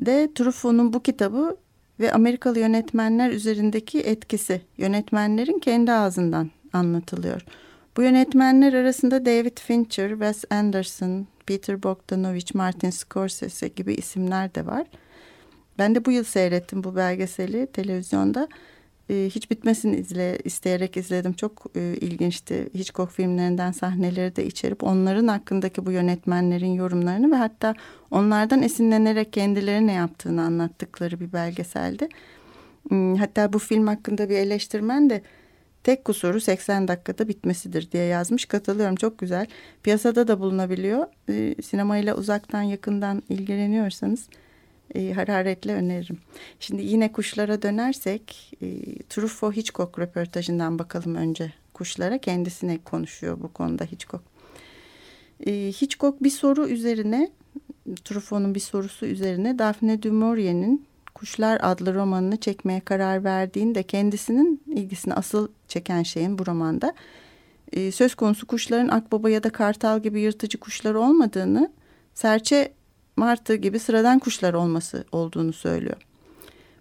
de 0.00 0.28
Truffaut'un 0.34 0.92
bu 0.92 1.02
kitabı 1.02 1.56
ve 2.00 2.12
Amerikalı 2.12 2.58
yönetmenler 2.58 3.30
üzerindeki 3.30 4.00
etkisi 4.00 4.62
yönetmenlerin 4.76 5.58
kendi 5.58 5.92
ağzından 5.92 6.50
anlatılıyor. 6.72 7.44
Bu 7.96 8.02
yönetmenler 8.02 8.72
arasında 8.72 9.26
David 9.26 9.58
Fincher, 9.58 10.10
Wes 10.10 10.44
Anderson, 10.50 11.26
Peter 11.46 11.82
Bogdanovich, 11.82 12.54
Martin 12.54 12.90
Scorsese 12.90 13.68
gibi 13.68 13.94
isimler 13.94 14.54
de 14.54 14.66
var. 14.66 14.86
Ben 15.78 15.94
de 15.94 16.04
bu 16.04 16.10
yıl 16.10 16.24
seyrettim 16.24 16.84
bu 16.84 16.96
belgeseli 16.96 17.66
televizyonda. 17.66 18.48
Ee, 19.10 19.28
hiç 19.30 19.50
bitmesini 19.50 19.96
izle, 19.96 20.38
isteyerek 20.44 20.96
izledim. 20.96 21.32
Çok 21.32 21.66
e, 21.76 21.80
ilginçti. 22.00 22.68
Hitchcock 22.74 23.12
filmlerinden 23.12 23.72
sahneleri 23.72 24.36
de 24.36 24.46
içerip 24.46 24.84
onların 24.84 25.28
hakkındaki 25.28 25.86
bu 25.86 25.92
yönetmenlerin 25.92 26.74
yorumlarını 26.74 27.30
ve 27.30 27.36
hatta 27.36 27.74
onlardan 28.10 28.62
esinlenerek 28.62 29.32
kendileri 29.32 29.86
ne 29.86 29.92
yaptığını 29.92 30.42
anlattıkları 30.42 31.20
bir 31.20 31.32
belgeseldi. 31.32 32.08
Hmm, 32.88 33.16
hatta 33.16 33.52
bu 33.52 33.58
film 33.58 33.86
hakkında 33.86 34.28
bir 34.28 34.36
eleştirmen 34.36 35.10
de 35.10 35.22
tek 35.84 36.04
kusuru 36.04 36.40
80 36.40 36.88
dakikada 36.88 37.28
bitmesidir 37.28 37.92
diye 37.92 38.04
yazmış. 38.04 38.44
Katılıyorum 38.44 38.96
çok 38.96 39.18
güzel. 39.18 39.46
Piyasada 39.82 40.28
da 40.28 40.40
bulunabiliyor. 40.40 41.06
Ee, 41.28 41.54
sinemayla 41.62 42.16
uzaktan 42.16 42.62
yakından 42.62 43.22
ilgileniyorsanız 43.28 44.28
e, 44.94 45.12
hararetle 45.12 45.72
öneririm. 45.74 46.18
Şimdi 46.60 46.82
yine 46.82 47.12
kuşlara 47.12 47.62
dönersek 47.62 48.52
e, 48.62 48.66
Truffaut 49.08 49.56
Hitchcock 49.56 49.98
röportajından 49.98 50.78
bakalım 50.78 51.14
önce 51.14 51.52
kuşlara. 51.74 52.18
Kendisine 52.18 52.78
konuşuyor 52.78 53.40
bu 53.40 53.52
konuda 53.52 53.84
Hitchcock. 53.84 54.24
E, 55.46 55.52
Hitchcock 55.52 56.22
bir 56.22 56.30
soru 56.30 56.68
üzerine 56.68 57.30
Truffaut'un 58.04 58.54
bir 58.54 58.60
sorusu 58.60 59.06
üzerine 59.06 59.58
Daphne 59.58 60.02
du 60.02 60.12
Maurier'in 60.12 60.86
Kuşlar 61.16 61.58
adlı 61.62 61.94
romanını 61.94 62.36
çekmeye 62.36 62.80
karar 62.80 63.24
verdiğinde 63.24 63.82
kendisinin 63.82 64.62
ilgisini 64.66 65.14
asıl 65.14 65.48
çeken 65.68 66.02
şeyin 66.02 66.38
bu 66.38 66.46
romanda 66.46 66.94
e, 67.72 67.92
söz 67.92 68.14
konusu 68.14 68.46
kuşların 68.46 68.88
akbaba 68.88 69.30
ya 69.30 69.42
da 69.42 69.50
kartal 69.50 70.02
gibi 70.02 70.20
yırtıcı 70.20 70.58
kuşlar 70.58 70.94
olmadığını 70.94 71.72
serçe 72.14 72.72
martı 73.16 73.54
gibi 73.54 73.78
sıradan 73.78 74.18
kuşlar 74.18 74.54
olması 74.54 75.04
olduğunu 75.12 75.52
söylüyor. 75.52 75.96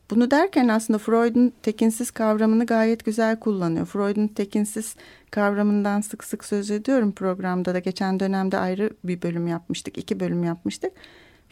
Bunu 0.10 0.32
derken 0.32 0.68
aslında 0.68 1.00
Freud'un 1.00 1.54
tekinsiz 1.64 2.12
kavramını 2.12 2.66
gayet 2.66 3.06
güzel 3.06 3.40
kullanıyor. 3.40 3.86
Freud'un 3.86 4.28
tekinsiz 4.28 4.96
kavramından 5.32 6.02
sık 6.02 6.24
sık 6.24 6.46
söz 6.46 6.72
ediyorum 6.72 7.12
programda 7.12 7.74
da. 7.74 7.80
Geçen 7.80 8.20
dönemde 8.20 8.58
ayrı 8.58 8.90
bir 9.04 9.22
bölüm 9.22 9.48
yapmıştık, 9.48 9.98
iki 9.98 10.20
bölüm 10.20 10.44
yapmıştık. 10.44 10.92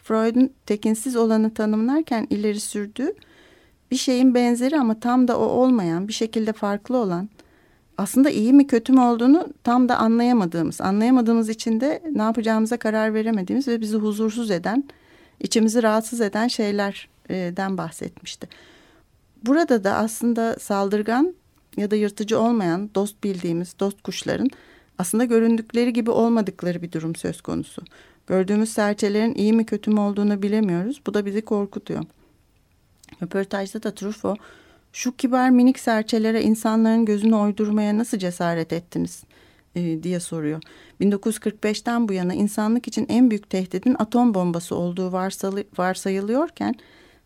Freud'un 0.02 0.50
tekinsiz 0.66 1.16
olanı 1.16 1.54
tanımlarken 1.54 2.26
ileri 2.30 2.60
sürdüğü 2.60 3.14
bir 3.90 3.96
şeyin 3.96 4.34
benzeri 4.34 4.78
ama 4.78 5.00
tam 5.00 5.28
da 5.28 5.38
o 5.38 5.44
olmayan, 5.44 6.08
bir 6.08 6.12
şekilde 6.12 6.52
farklı 6.52 6.96
olan, 6.96 7.28
aslında 7.98 8.30
iyi 8.30 8.52
mi 8.52 8.66
kötü 8.66 8.92
mü 8.92 9.00
olduğunu 9.00 9.48
tam 9.64 9.88
da 9.88 9.96
anlayamadığımız, 9.96 10.80
anlayamadığımız 10.80 11.48
için 11.48 11.80
de 11.80 12.02
ne 12.12 12.22
yapacağımıza 12.22 12.76
karar 12.76 13.14
veremediğimiz 13.14 13.68
ve 13.68 13.80
bizi 13.80 13.96
huzursuz 13.96 14.50
eden, 14.50 14.84
içimizi 15.40 15.82
rahatsız 15.82 16.20
eden 16.20 16.48
şeylerden 16.48 17.78
bahsetmişti. 17.78 18.48
Burada 19.46 19.84
da 19.84 19.94
aslında 19.94 20.56
saldırgan 20.58 21.34
ya 21.76 21.90
da 21.90 21.96
yırtıcı 21.96 22.38
olmayan 22.40 22.90
dost 22.94 23.24
bildiğimiz 23.24 23.74
dost 23.80 24.02
kuşların 24.02 24.48
aslında 24.98 25.24
göründükleri 25.24 25.92
gibi 25.92 26.10
olmadıkları 26.10 26.82
bir 26.82 26.92
durum 26.92 27.16
söz 27.16 27.40
konusu. 27.40 27.82
Gördüğümüz 28.26 28.68
serçelerin 28.68 29.34
iyi 29.34 29.52
mi 29.52 29.66
kötü 29.66 29.90
mü 29.90 30.00
olduğunu 30.00 30.42
bilemiyoruz. 30.42 31.00
Bu 31.06 31.14
da 31.14 31.26
bizi 31.26 31.42
korkutuyor. 31.42 32.04
Röportajda 33.22 33.82
da 33.82 33.94
Truffaut 33.94 34.38
şu 34.94 35.16
kibar 35.16 35.50
minik 35.50 35.78
serçelere 35.78 36.42
insanların 36.42 37.04
gözünü 37.04 37.34
oydurmaya 37.34 37.98
nasıl 37.98 38.18
cesaret 38.18 38.72
ettiniz 38.72 39.24
e, 39.74 40.02
diye 40.02 40.20
soruyor. 40.20 40.62
1945'ten 41.00 42.08
bu 42.08 42.12
yana 42.12 42.34
insanlık 42.34 42.88
için 42.88 43.06
en 43.08 43.30
büyük 43.30 43.50
tehdidin 43.50 43.96
atom 43.98 44.34
bombası 44.34 44.76
olduğu 44.76 45.12
varsayılıyorken 45.78 46.74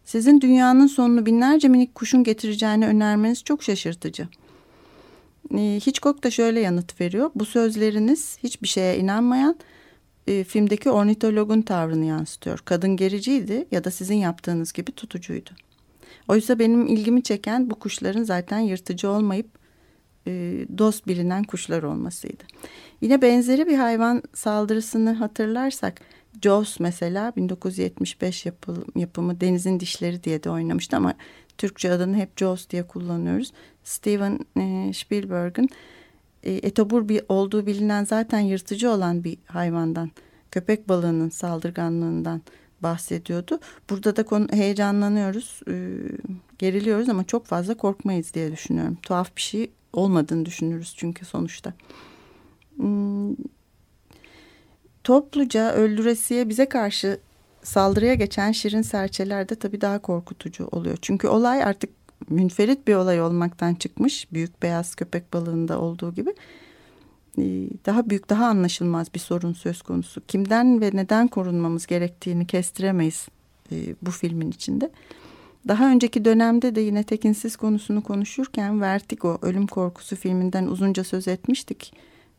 sizin 0.04 0.40
dünyanın 0.40 0.86
sonunu 0.86 1.26
binlerce 1.26 1.68
minik 1.68 1.94
kuşun 1.94 2.24
getireceğini 2.24 2.86
önermeniz 2.86 3.44
çok 3.44 3.62
şaşırtıcı. 3.62 4.28
E, 5.54 5.80
Hitchcock 5.86 6.24
da 6.24 6.30
şöyle 6.30 6.60
yanıt 6.60 7.00
veriyor. 7.00 7.30
Bu 7.34 7.44
sözleriniz 7.44 8.38
hiçbir 8.42 8.68
şeye 8.68 8.98
inanmayan 8.98 9.56
e, 10.26 10.44
filmdeki 10.44 10.90
ornitologun 10.90 11.62
tavrını 11.62 12.04
yansıtıyor. 12.04 12.58
Kadın 12.64 12.96
gericiydi 12.96 13.66
ya 13.70 13.84
da 13.84 13.90
sizin 13.90 14.16
yaptığınız 14.16 14.72
gibi 14.72 14.92
tutucuydu. 14.92 15.50
Oysa 16.28 16.58
benim 16.58 16.86
ilgimi 16.86 17.22
çeken 17.22 17.70
bu 17.70 17.74
kuşların 17.74 18.22
zaten 18.22 18.58
yırtıcı 18.58 19.10
olmayıp 19.10 19.46
e, 20.26 20.30
dost 20.78 21.06
bilinen 21.06 21.44
kuşlar 21.44 21.82
olmasıydı. 21.82 22.44
Yine 23.00 23.22
benzeri 23.22 23.66
bir 23.66 23.76
hayvan 23.76 24.22
saldırısını 24.34 25.12
hatırlarsak 25.12 26.00
Jaws 26.42 26.80
mesela 26.80 27.32
1975 27.36 28.46
yapı, 28.46 28.74
yapımı 28.96 29.40
Denizin 29.40 29.80
Dişleri 29.80 30.24
diye 30.24 30.42
de 30.42 30.50
oynamıştı 30.50 30.96
ama 30.96 31.14
Türkçe 31.58 31.92
adını 31.92 32.16
hep 32.16 32.38
Jaws 32.38 32.70
diye 32.70 32.82
kullanıyoruz. 32.82 33.52
Steven 33.84 34.38
e, 34.56 34.92
Spielberg'in 34.92 35.68
e, 36.42 36.52
etobur 36.52 37.08
bir 37.08 37.22
olduğu 37.28 37.66
bilinen 37.66 38.04
zaten 38.04 38.40
yırtıcı 38.40 38.90
olan 38.90 39.24
bir 39.24 39.38
hayvandan 39.46 40.10
köpek 40.50 40.88
balığının 40.88 41.28
saldırganlığından 41.28 42.42
bahsediyordu. 42.82 43.60
Burada 43.90 44.16
da 44.16 44.22
konu 44.22 44.46
heyecanlanıyoruz, 44.52 45.60
e, 45.68 45.74
geriliyoruz 46.58 47.08
ama 47.08 47.24
çok 47.24 47.46
fazla 47.46 47.74
korkmayız 47.74 48.34
diye 48.34 48.52
düşünüyorum. 48.52 48.98
Tuhaf 49.02 49.36
bir 49.36 49.42
şey 49.42 49.70
olmadığını 49.92 50.46
düşünürüz 50.46 50.94
çünkü 50.96 51.24
sonuçta. 51.24 51.72
Hmm, 52.76 53.34
topluca 55.04 55.72
öldüresiye 55.72 56.48
bize 56.48 56.68
karşı 56.68 57.20
saldırıya 57.62 58.14
geçen 58.14 58.52
şirin 58.52 58.82
serçeler 58.82 59.48
de 59.48 59.54
tabii 59.54 59.80
daha 59.80 59.98
korkutucu 59.98 60.68
oluyor. 60.72 60.98
Çünkü 61.02 61.28
olay 61.28 61.62
artık 61.62 61.90
münferit 62.28 62.88
bir 62.88 62.94
olay 62.94 63.22
olmaktan 63.22 63.74
çıkmış. 63.74 64.32
Büyük 64.32 64.62
beyaz 64.62 64.94
köpek 64.94 65.32
balığında 65.32 65.80
olduğu 65.80 66.14
gibi. 66.14 66.34
Ee, 67.40 67.68
daha 67.86 68.10
büyük, 68.10 68.30
daha 68.30 68.46
anlaşılmaz 68.46 69.14
bir 69.14 69.18
sorun 69.20 69.52
söz 69.52 69.82
konusu. 69.82 70.22
Kimden 70.28 70.80
ve 70.80 70.90
neden 70.94 71.28
korunmamız 71.28 71.86
gerektiğini 71.86 72.46
kestiremeyiz 72.46 73.28
e, 73.72 73.94
bu 74.02 74.10
filmin 74.10 74.50
içinde. 74.50 74.90
Daha 75.68 75.90
önceki 75.90 76.24
dönemde 76.24 76.74
de 76.74 76.80
yine 76.80 77.02
tekinsiz 77.02 77.56
konusunu 77.56 78.02
konuşurken 78.02 78.80
Vertigo, 78.80 79.38
Ölüm 79.42 79.66
Korkusu 79.66 80.16
filminden 80.16 80.66
uzunca 80.66 81.04
söz 81.04 81.28
etmiştik 81.28 81.92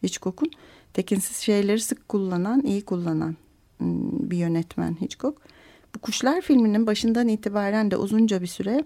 Hitchcock'un. 0.03 0.51
Tekinsiz 0.93 1.37
şeyleri 1.37 1.79
sık 1.79 2.09
kullanan, 2.09 2.61
iyi 2.61 2.81
kullanan 2.81 3.35
bir 4.29 4.37
yönetmen 4.37 4.97
Hitchcock. 5.01 5.41
Bu 5.95 5.99
Kuşlar 5.99 6.41
filminin 6.41 6.87
başından 6.87 7.27
itibaren 7.27 7.91
de 7.91 7.97
uzunca 7.97 8.41
bir 8.41 8.47
süre 8.47 8.83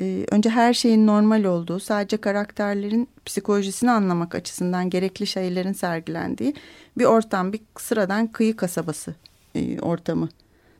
e, 0.00 0.24
önce 0.30 0.50
her 0.50 0.74
şeyin 0.74 1.06
normal 1.06 1.44
olduğu, 1.44 1.80
sadece 1.80 2.16
karakterlerin 2.16 3.08
psikolojisini 3.26 3.90
anlamak 3.90 4.34
açısından 4.34 4.90
gerekli 4.90 5.26
şeylerin 5.26 5.72
sergilendiği 5.72 6.54
bir 6.98 7.04
ortam, 7.04 7.52
bir 7.52 7.60
sıradan 7.78 8.26
kıyı 8.26 8.56
kasabası 8.56 9.14
e, 9.54 9.80
ortamı 9.80 10.28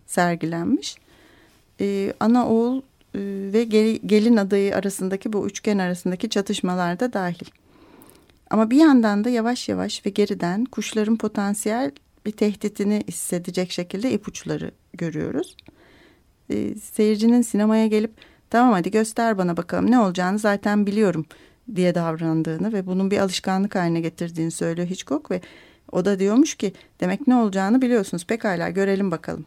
sergilenmiş. 0.07 0.97
E, 1.81 2.13
ana 2.21 2.49
oğul 2.49 2.79
e, 2.79 2.83
ve 3.53 3.65
gel, 3.65 3.99
gelin 4.07 4.37
adayı 4.37 4.77
arasındaki 4.77 5.33
bu 5.33 5.47
üçgen 5.47 5.79
arasındaki 5.79 6.31
çatışmalar 6.31 7.01
da 7.01 7.13
dahil. 7.13 7.47
Ama 8.51 8.71
bir 8.71 8.77
yandan 8.77 9.25
da 9.25 9.31
yavaş 9.31 9.69
yavaş 9.69 10.07
ve 10.07 10.11
geriden 10.11 10.65
kuşların 10.65 11.17
potansiyel 11.17 11.91
bir 12.27 12.33
tehditini 12.33 13.03
hissedecek 13.09 13.73
şekilde 13.73 14.13
ipuçları 14.13 14.71
görüyoruz. 14.93 15.57
E, 16.51 16.75
seyircinin 16.75 17.43
sinemaya 17.43 17.87
gelip 17.87 18.13
tamam 18.51 18.73
hadi 18.73 18.91
göster 18.91 19.39
bana 19.39 19.57
bakalım 19.57 19.91
ne 19.91 19.99
olacağını 19.99 20.39
zaten 20.39 20.87
biliyorum 20.87 21.27
diye 21.75 21.95
davrandığını 21.95 22.73
ve 22.73 22.87
bunun 22.87 23.11
bir 23.11 23.19
alışkanlık 23.19 23.75
haline 23.75 24.01
getirdiğini 24.01 24.51
söylüyor 24.51 24.89
Hitchcock 24.89 25.31
ve 25.31 25.41
O 25.93 26.05
da 26.05 26.19
diyormuş 26.19 26.55
ki 26.55 26.73
demek 27.01 27.27
ne 27.29 27.37
olacağını 27.37 27.83
biliyorsunuz 27.83 28.27
pekala 28.27 28.71
görelim 28.71 29.11
bakalım. 29.11 29.47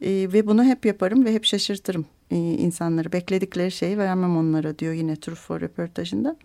E, 0.00 0.10
ve 0.10 0.46
bunu 0.46 0.64
hep 0.64 0.86
yaparım 0.86 1.24
ve 1.24 1.34
hep 1.34 1.44
şaşırtırım 1.44 2.06
e, 2.30 2.36
insanları. 2.36 3.12
Bekledikleri 3.12 3.70
şeyi 3.70 3.98
vermem 3.98 4.36
onlara 4.36 4.78
diyor 4.78 4.92
yine 4.92 5.16
Truffaut 5.16 5.62
röportajında. 5.62 6.36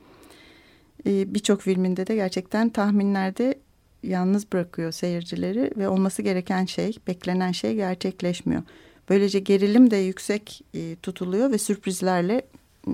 E, 1.07 1.33
Birçok 1.33 1.61
filminde 1.61 2.07
de 2.07 2.15
gerçekten 2.15 2.69
tahminlerde 2.69 3.55
yalnız 4.03 4.51
bırakıyor 4.51 4.91
seyircileri 4.91 5.71
ve 5.77 5.89
olması 5.89 6.21
gereken 6.21 6.65
şey, 6.65 6.97
beklenen 7.07 7.51
şey 7.51 7.75
gerçekleşmiyor. 7.75 8.61
Böylece 9.09 9.39
gerilim 9.39 9.91
de 9.91 9.97
yüksek 9.97 10.61
e, 10.73 10.95
tutuluyor 10.95 11.51
ve 11.51 11.57
sürprizlerle 11.57 12.41
e, 12.87 12.91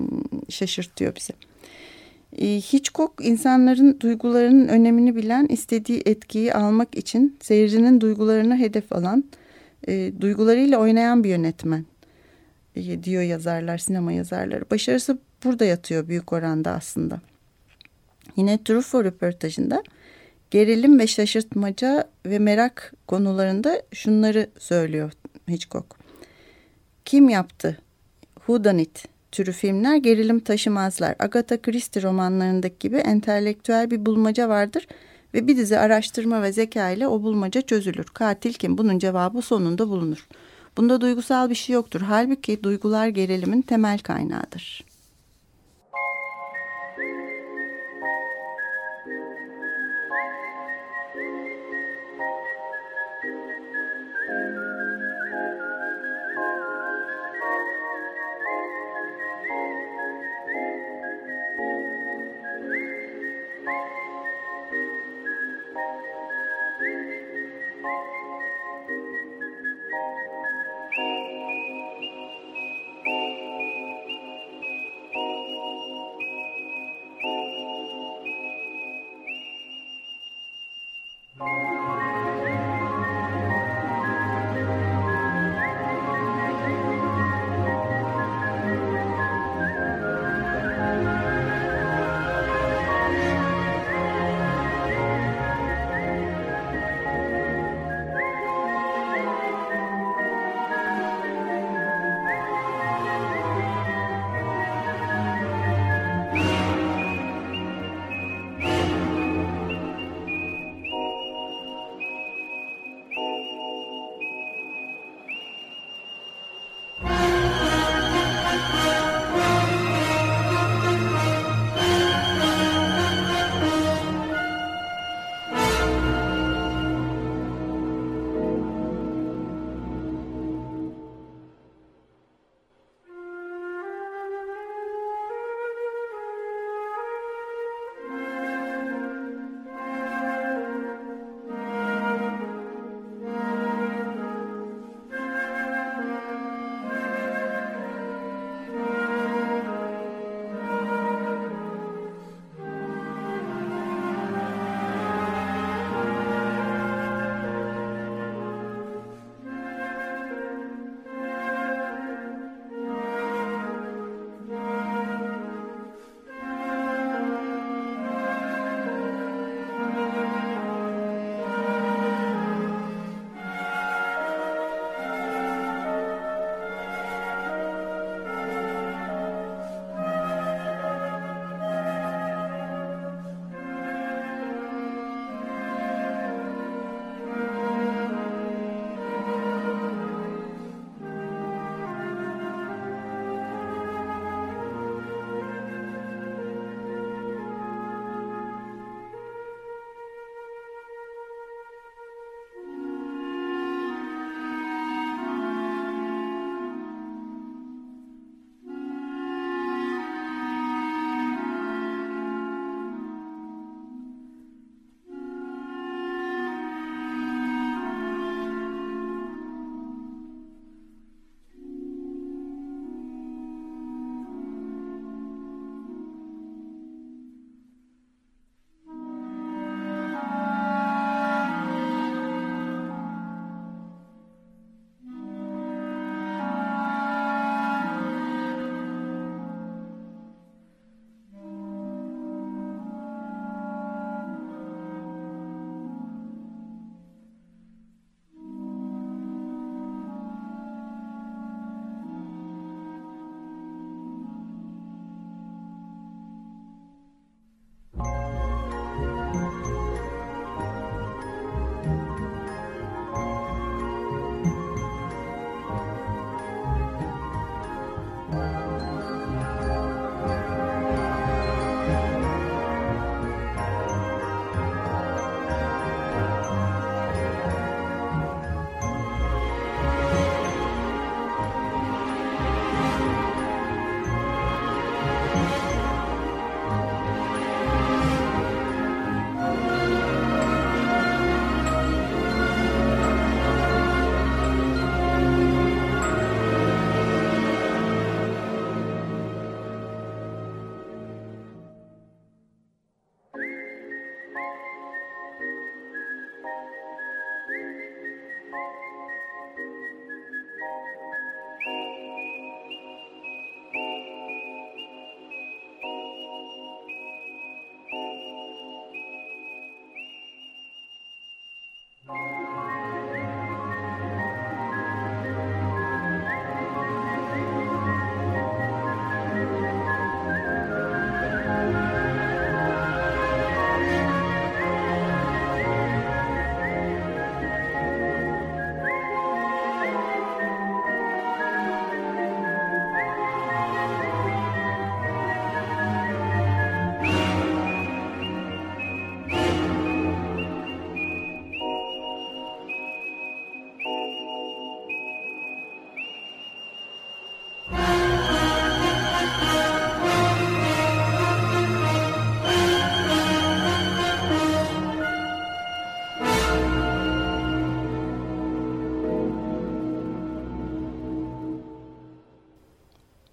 şaşırtıyor 0.48 1.16
bizi. 1.16 1.32
E, 2.38 2.60
Hitchcock 2.60 3.12
insanların 3.22 4.00
duygularının 4.00 4.68
önemini 4.68 5.16
bilen, 5.16 5.46
istediği 5.46 6.02
etkiyi 6.06 6.54
almak 6.54 6.96
için 6.96 7.38
seyircinin 7.40 8.00
duygularına 8.00 8.56
hedef 8.56 8.92
alan, 8.92 9.24
e, 9.88 10.12
duygularıyla 10.20 10.78
oynayan 10.78 11.24
bir 11.24 11.28
yönetmen 11.28 11.84
e, 12.76 13.04
diyor 13.04 13.22
yazarlar, 13.22 13.78
sinema 13.78 14.12
yazarları. 14.12 14.64
Başarısı 14.70 15.18
burada 15.44 15.64
yatıyor 15.64 16.08
büyük 16.08 16.32
oranda 16.32 16.70
aslında. 16.70 17.20
Yine 18.36 18.64
Truffaut 18.64 19.04
röportajında 19.04 19.82
gerilim 20.50 20.98
ve 20.98 21.06
şaşırtmaca 21.06 22.08
ve 22.26 22.38
merak 22.38 22.92
konularında 23.06 23.82
şunları 23.92 24.50
söylüyor 24.58 25.12
Hitchcock. 25.50 25.96
Kim 27.04 27.28
yaptı? 27.28 27.78
Who 28.34 28.64
done 28.64 28.82
it? 28.82 29.08
türü 29.32 29.52
filmler 29.52 29.96
gerilim 29.96 30.40
taşımazlar. 30.40 31.14
Agatha 31.18 31.62
Christie 31.62 32.02
romanlarındaki 32.02 32.76
gibi 32.78 32.96
entelektüel 32.96 33.90
bir 33.90 34.06
bulmaca 34.06 34.48
vardır 34.48 34.86
ve 35.34 35.46
bir 35.46 35.56
dizi 35.56 35.78
araştırma 35.78 36.42
ve 36.42 36.52
zeka 36.52 36.90
ile 36.90 37.08
o 37.08 37.22
bulmaca 37.22 37.60
çözülür. 37.60 38.04
Katil 38.04 38.52
kim? 38.52 38.78
Bunun 38.78 38.98
cevabı 38.98 39.42
sonunda 39.42 39.88
bulunur. 39.88 40.26
Bunda 40.76 41.00
duygusal 41.00 41.50
bir 41.50 41.54
şey 41.54 41.74
yoktur. 41.74 42.00
Halbuki 42.00 42.62
duygular 42.62 43.08
gerilimin 43.08 43.62
temel 43.62 43.98
kaynağıdır. 43.98 44.84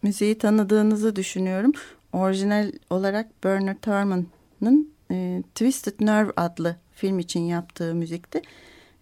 Müziği 0.07 0.37
tanıdığınızı 0.37 1.15
düşünüyorum. 1.15 1.71
Orijinal 2.13 2.71
olarak 2.89 3.43
Bernard 3.43 3.87
Herrmann'ın 3.87 4.89
e, 5.11 5.43
Twisted 5.55 5.93
Nerve 5.99 6.31
adlı 6.37 6.75
film 6.93 7.19
için 7.19 7.39
yaptığı 7.39 7.95
müzikti. 7.95 8.41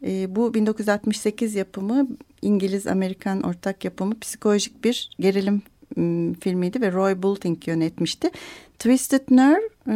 E, 0.03 0.35
bu 0.35 0.53
1968 0.53 1.55
yapımı 1.55 2.07
İngiliz-Amerikan 2.41 3.41
ortak 3.41 3.85
yapımı 3.85 4.19
psikolojik 4.19 4.83
bir 4.83 5.09
gerilim 5.19 5.61
e, 5.97 6.01
filmiydi 6.39 6.81
ve 6.81 6.91
Roy 6.91 7.23
Bulting 7.23 7.67
yönetmişti. 7.67 8.31
Twisted 8.79 9.21
Nerve 9.29 9.69
e, 9.89 9.95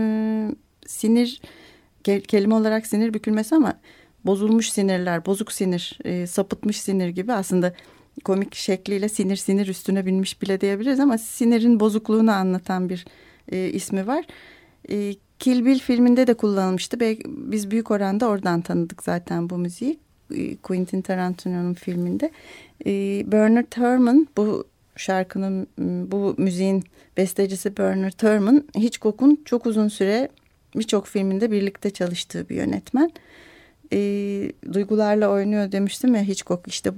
sinir 0.85 1.41
kelime 2.03 2.55
olarak 2.55 2.87
sinir 2.87 3.13
bükülmesi 3.13 3.55
ama 3.55 3.73
bozulmuş 4.25 4.71
sinirler, 4.71 5.25
bozuk 5.25 5.51
sinir, 5.51 5.99
e, 6.05 6.27
sapıtmış 6.27 6.81
sinir 6.81 7.09
gibi 7.09 7.33
aslında 7.33 7.73
komik 8.19 8.55
şekliyle 8.55 9.09
sinir 9.09 9.35
sinir 9.35 9.67
üstüne 9.67 10.05
binmiş 10.05 10.41
bile 10.41 10.61
diyebiliriz 10.61 10.99
ama 10.99 11.17
sinirin 11.17 11.79
bozukluğunu 11.79 12.31
anlatan 12.31 12.89
bir 12.89 13.05
e, 13.51 13.69
ismi 13.69 14.07
var. 14.07 14.25
E, 14.89 15.13
Kill 15.39 15.65
Bill 15.65 15.79
filminde 15.79 16.27
de 16.27 16.33
kullanılmıştı. 16.33 16.99
Biz 17.25 17.71
büyük 17.71 17.91
oranda 17.91 18.27
oradan 18.27 18.61
tanıdık 18.61 19.03
zaten 19.03 19.49
bu 19.49 19.57
müziği. 19.57 19.99
E, 20.35 20.55
Quentin 20.55 21.01
Tarantino'nun 21.01 21.73
filminde. 21.73 22.31
E, 22.85 22.91
Bernard 23.31 23.75
Herrmann 23.75 24.27
bu 24.37 24.65
şarkının 24.95 25.67
bu 26.11 26.35
müziğin 26.37 26.83
bestecisi 27.17 27.77
Bernard 27.77 28.23
Herrmann 28.23 28.63
Hitchcock'un 28.77 29.41
çok 29.45 29.65
uzun 29.65 29.87
süre 29.87 30.29
birçok 30.75 31.07
filminde 31.07 31.51
birlikte 31.51 31.89
çalıştığı 31.89 32.49
bir 32.49 32.55
yönetmen. 32.55 33.11
E, 33.93 33.99
duygularla 34.73 35.29
oynuyor 35.29 35.71
demiştim 35.71 36.15
ya 36.15 36.21
Hitchcock 36.21 36.67
işte 36.67 36.91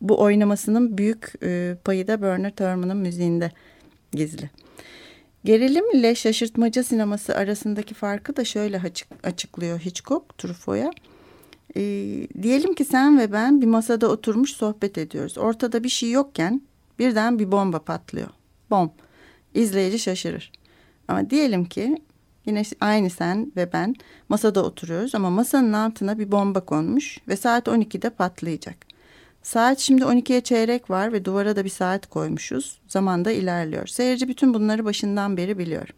bu 0.00 0.20
oynamasının 0.20 0.98
büyük 0.98 1.32
e, 1.42 1.76
payı 1.84 2.06
da 2.06 2.22
Bernard 2.22 2.60
Herrmann'ın 2.60 2.96
müziğinde 2.96 3.52
gizli. 4.12 4.50
Gerilim 5.44 5.90
ile 5.90 6.14
şaşırtmaca 6.14 6.82
sineması 6.82 7.36
arasındaki 7.36 7.94
farkı 7.94 8.36
da 8.36 8.44
şöyle 8.44 8.80
açık, 8.80 9.08
açıklıyor 9.22 9.78
Hitchcock 9.80 10.38
Truffaut'a. 10.38 10.90
E, 11.76 11.80
diyelim 12.42 12.74
ki 12.74 12.84
sen 12.84 13.18
ve 13.18 13.32
ben 13.32 13.60
bir 13.60 13.66
masada 13.66 14.08
oturmuş 14.08 14.50
sohbet 14.50 14.98
ediyoruz. 14.98 15.38
Ortada 15.38 15.84
bir 15.84 15.88
şey 15.88 16.10
yokken 16.10 16.62
birden 16.98 17.38
bir 17.38 17.52
bomba 17.52 17.78
patlıyor. 17.78 18.28
Bom. 18.70 18.92
İzleyici 19.54 19.98
şaşırır. 19.98 20.52
Ama 21.08 21.30
diyelim 21.30 21.64
ki 21.64 21.96
yine 22.46 22.62
aynı 22.80 23.10
sen 23.10 23.52
ve 23.56 23.72
ben 23.72 23.94
masada 24.28 24.62
oturuyoruz 24.64 25.14
ama 25.14 25.30
masanın 25.30 25.72
altına 25.72 26.18
bir 26.18 26.32
bomba 26.32 26.60
konmuş 26.60 27.18
ve 27.28 27.36
saat 27.36 27.68
12'de 27.68 28.10
patlayacak. 28.10 28.95
Saat 29.46 29.78
şimdi 29.78 30.02
12'ye 30.02 30.40
çeyrek 30.40 30.90
var 30.90 31.12
ve 31.12 31.24
duvara 31.24 31.56
da 31.56 31.64
bir 31.64 31.70
saat 31.70 32.06
koymuşuz. 32.06 32.78
Zaman 32.88 33.24
da 33.24 33.30
ilerliyor. 33.30 33.86
Seyirci 33.86 34.28
bütün 34.28 34.54
bunları 34.54 34.84
başından 34.84 35.36
beri 35.36 35.58
biliyor. 35.58 35.88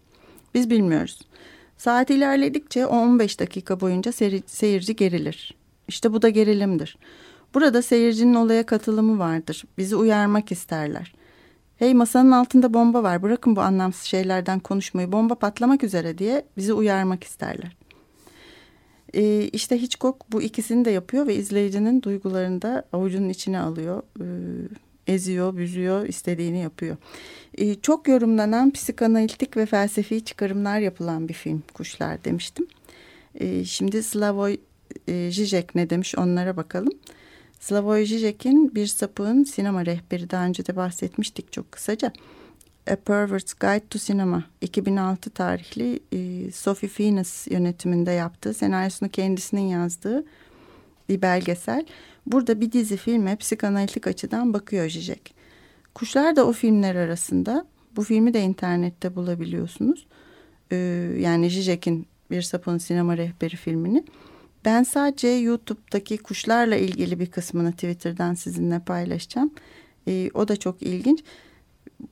Biz 0.55 0.71
bilmiyoruz. 0.71 1.21
Saat 1.77 2.11
ilerledikçe 2.11 2.87
15 2.87 3.41
dakika 3.41 3.81
boyunca 3.81 4.13
seyirci 4.47 4.97
gerilir. 4.97 5.55
İşte 5.89 6.13
bu 6.13 6.23
da 6.23 6.29
gerilimdir. 6.29 6.99
Burada 7.55 7.83
seyircinin 7.83 8.35
olaya 8.35 8.67
katılımı 8.67 9.19
vardır. 9.19 9.65
Bizi 9.79 9.97
uyarmak 9.97 10.53
isterler. 10.53 11.15
Hey 11.77 11.95
masanın 11.95 12.33
altında 12.33 12.75
bomba 12.75 13.03
var 13.03 13.23
bırakın 13.23 13.57
bu 13.57 13.61
anlamsız 13.61 14.03
şeylerden 14.03 14.61
konuşmayı 14.61 15.13
bomba 15.13 15.35
patlamak 15.35 15.85
üzere 15.85 16.19
diye 16.19 16.45
bizi 16.57 16.73
uyarmak 16.73 17.25
isterler. 17.25 17.77
E, 19.15 19.49
işte 19.53 19.83
Hitchcock 19.83 20.33
bu 20.33 20.43
ikisini 20.43 20.85
de 20.85 20.91
yapıyor 20.91 21.27
ve 21.27 21.35
izleyicinin 21.35 22.03
duygularını 22.03 22.63
da 22.63 22.85
avucunun 22.93 23.29
içine 23.29 23.59
alıyor. 23.59 24.03
E, 24.21 24.27
eziyor, 25.07 25.57
büzüyor, 25.57 26.07
istediğini 26.07 26.59
yapıyor. 26.59 26.97
E, 27.59 27.75
çok 27.75 28.09
yorumlanan 28.09 28.71
psikanalitik 28.71 29.57
ve 29.57 29.67
felsefi 29.67 30.25
çıkarımlar 30.25 30.79
yapılan 30.81 31.29
bir 31.29 31.35
film 31.35 31.63
Kuşlar 31.75 32.25
demiştim. 32.25 32.67
E, 33.35 33.65
şimdi 33.65 34.03
Slavoj 34.03 34.57
e, 35.09 35.13
Žižek 35.13 35.75
ne 35.75 35.91
demiş 35.91 36.15
onlara 36.15 36.57
bakalım. 36.57 36.93
Slavoj 37.61 38.09
Žižek'in 38.09 38.75
Bir 38.75 38.87
Sapığın 38.87 39.45
Sinema 39.45 39.87
Rehberi 39.87 40.31
daha 40.31 40.45
önce 40.45 40.67
de 40.67 40.77
bahsetmiştik 40.77 41.53
çok 41.53 41.73
kısaca. 41.73 42.13
A 42.91 42.97
Pervert's 42.97 43.55
Guide 43.55 43.87
to 43.91 43.99
Cinema 43.99 44.45
2006 44.61 45.31
tarihli 45.31 46.01
e, 46.13 46.51
Sophie 46.53 46.89
Phoenix 46.89 47.47
yönetiminde 47.47 48.11
yaptığı 48.11 48.55
senaryosunu 48.55 49.09
kendisinin 49.09 49.67
yazdığı 49.69 50.25
bir 51.09 51.23
belgesel. 51.23 51.87
Burada 52.27 52.61
bir 52.61 52.73
dizi 52.73 52.97
filme 52.97 53.37
psikanalitik 53.37 54.07
açıdan 54.07 54.55
bakıyor 54.55 54.91
Zizek. 54.91 55.35
Kuşlar 55.95 56.37
da 56.37 56.47
o 56.47 56.53
filmler 56.53 56.95
arasında. 56.95 57.67
Bu 57.97 58.03
filmi 58.03 58.35
de 58.35 58.41
internette 58.41 59.17
bulabiliyorsunuz. 59.17 60.07
Ee, 60.73 60.77
yani 61.19 61.51
Zizek'in 61.51 62.07
Bir 62.31 62.43
Sapın 62.43 62.79
Sinema 62.79 63.17
Rehberi 63.17 63.57
filmini. 63.57 64.05
Ben 64.65 64.83
sadece 64.83 65.29
YouTube'daki 65.29 66.19
kuşlarla 66.19 66.77
ilgili 66.77 67.21
bir 67.21 67.27
kısmını 67.27 67.73
Twitter'dan 67.73 68.35
sizinle 68.35 68.79
paylaşacağım. 68.79 69.51
Ee, 70.09 70.31
o 70.35 70.49
da 70.49 70.57
çok 70.57 70.83
ilginç 70.83 71.21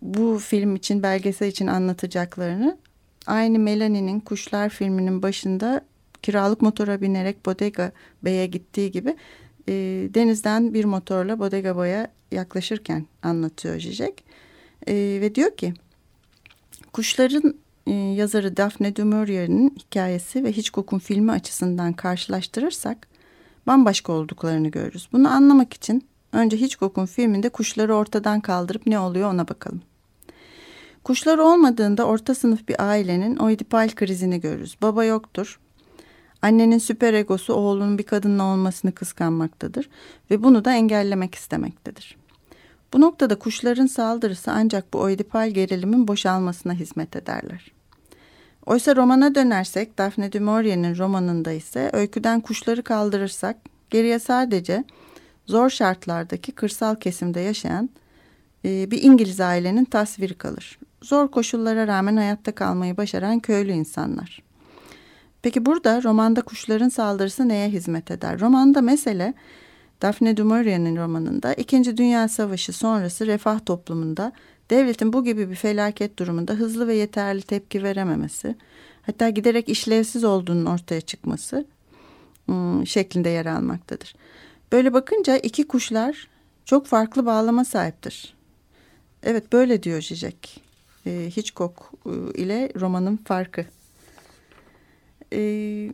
bu 0.03 0.38
film 0.38 0.77
için 0.77 1.03
belgesel 1.03 1.49
için 1.49 1.66
anlatacaklarını 1.66 2.79
aynı 3.27 3.59
Melanie'nin 3.59 4.20
Kuşlar 4.20 4.68
filminin 4.68 5.22
başında 5.22 5.85
kiralık 6.22 6.62
motora 6.62 7.01
binerek 7.01 7.46
Bodega 7.46 7.92
Bey'e 8.25 8.46
gittiği 8.46 8.90
gibi 8.90 9.16
e, 9.68 9.72
denizden 10.14 10.75
bir 10.75 10.85
motorla 10.85 11.38
Bodega 11.38 11.77
Bay'a 11.77 12.09
yaklaşırken 12.33 13.07
anlatıyor 13.22 13.81
Zizek. 13.81 14.25
E, 14.87 14.94
ve 14.94 15.35
diyor 15.35 15.57
ki 15.57 15.75
kuşların 16.92 17.55
e, 17.87 17.92
yazarı 17.92 18.57
Daphne 18.57 18.96
du 18.96 19.05
Maurier'in 19.05 19.77
hikayesi 19.79 20.44
ve 20.44 20.53
Hitchcock'un 20.53 20.99
filmi 20.99 21.33
açısından 21.33 21.92
karşılaştırırsak 21.92 23.09
bambaşka 23.66 24.12
olduklarını 24.12 24.68
görürüz. 24.68 25.09
Bunu 25.12 25.29
anlamak 25.29 25.75
için 25.75 26.05
Önce 26.37 26.57
Hitchcock'un 26.57 27.07
filminde 27.07 27.49
kuşları 27.49 27.94
ortadan 27.94 28.40
kaldırıp 28.40 28.87
ne 28.87 28.99
oluyor 28.99 29.33
ona 29.33 29.49
bakalım. 29.49 29.83
Kuşlar 31.05 31.38
olmadığında 31.38 32.07
orta 32.07 32.35
sınıf 32.35 32.68
bir 32.68 32.88
ailenin 32.88 33.37
oidipal 33.37 33.88
krizini 33.88 34.40
görürüz. 34.40 34.77
Baba 34.83 35.05
yoktur. 35.05 35.61
Annenin 36.42 36.79
süper 36.79 37.14
egosu 37.14 37.55
oğlunun 37.55 37.99
bir 37.99 38.03
kadınla 38.03 38.44
olmasını 38.44 38.92
kıskanmaktadır 38.92 39.88
ve 40.31 40.42
bunu 40.42 40.64
da 40.64 40.72
engellemek 40.75 41.35
istemektedir. 41.35 42.16
Bu 42.92 43.01
noktada 43.01 43.38
kuşların 43.38 43.87
saldırısı 43.87 44.53
ancak 44.53 44.92
bu 44.92 44.99
oidipal 44.99 45.51
gerilimin 45.51 46.09
boşalmasına 46.09 46.72
hizmet 46.72 47.16
ederler. 47.16 47.72
Oysa 48.66 48.96
romana 48.96 49.35
dönersek 49.35 49.99
Daphne 49.99 50.33
du 50.33 50.40
Maurier'in 50.40 50.96
romanında 50.96 51.53
ise 51.53 51.90
öyküden 51.92 52.40
kuşları 52.40 52.83
kaldırırsak 52.83 53.57
geriye 53.90 54.18
sadece 54.18 54.85
zor 55.47 55.71
şartlardaki 55.71 56.53
kırsal 56.53 56.95
kesimde 56.95 57.41
yaşayan 57.41 57.91
e, 58.65 58.91
bir 58.91 59.03
İngiliz 59.03 59.41
ailenin 59.41 59.85
tasviri 59.85 60.35
kalır. 60.35 60.79
Zor 61.03 61.29
koşullara 61.29 61.87
rağmen 61.87 62.17
hayatta 62.17 62.53
kalmayı 62.53 62.97
başaran 62.97 63.41
köylü 63.41 63.73
insanlar. 63.73 64.43
Peki 65.43 65.67
burada 65.67 66.03
romanda 66.03 66.43
kuşların 66.43 66.89
saldırısı 66.89 67.49
neye 67.49 67.69
hizmet 67.69 68.11
eder? 68.11 68.41
Romanda 68.41 68.81
mesele 68.81 69.35
Daphne 70.03 70.37
du 70.37 70.45
Maurier'in 70.45 70.97
romanında 70.97 71.55
İkinci 71.55 71.97
Dünya 71.97 72.29
Savaşı 72.29 72.73
sonrası 72.73 73.27
refah 73.27 73.65
toplumunda 73.67 74.33
devletin 74.71 75.13
bu 75.13 75.25
gibi 75.25 75.51
bir 75.51 75.55
felaket 75.55 76.19
durumunda 76.19 76.53
hızlı 76.53 76.89
ve 76.89 76.95
yeterli 76.95 77.43
tepki 77.43 77.83
verememesi, 77.83 78.55
hatta 79.03 79.31
giderek 79.31 79.69
işlevsiz 79.69 80.25
olduğunun 80.25 80.67
ortaya 80.67 81.01
çıkması 81.01 81.67
ıı, 82.49 82.87
şeklinde 82.87 83.29
yer 83.29 83.47
almaktadır. 83.47 84.15
Böyle 84.73 84.93
bakınca 84.93 85.37
iki 85.37 85.69
kuşlar 85.69 86.29
çok 86.65 86.87
farklı 86.87 87.27
bağlama 87.27 87.65
sahiptir. 87.65 88.35
Evet 89.23 89.53
böyle 89.53 89.83
diyor 89.83 90.03
Zizek. 90.03 90.63
Ee, 91.07 91.31
Hitchcock 91.37 91.83
e, 92.07 92.43
ile 92.43 92.73
romanın 92.81 93.17
farkı. 93.17 93.65
Ee, 95.33 95.93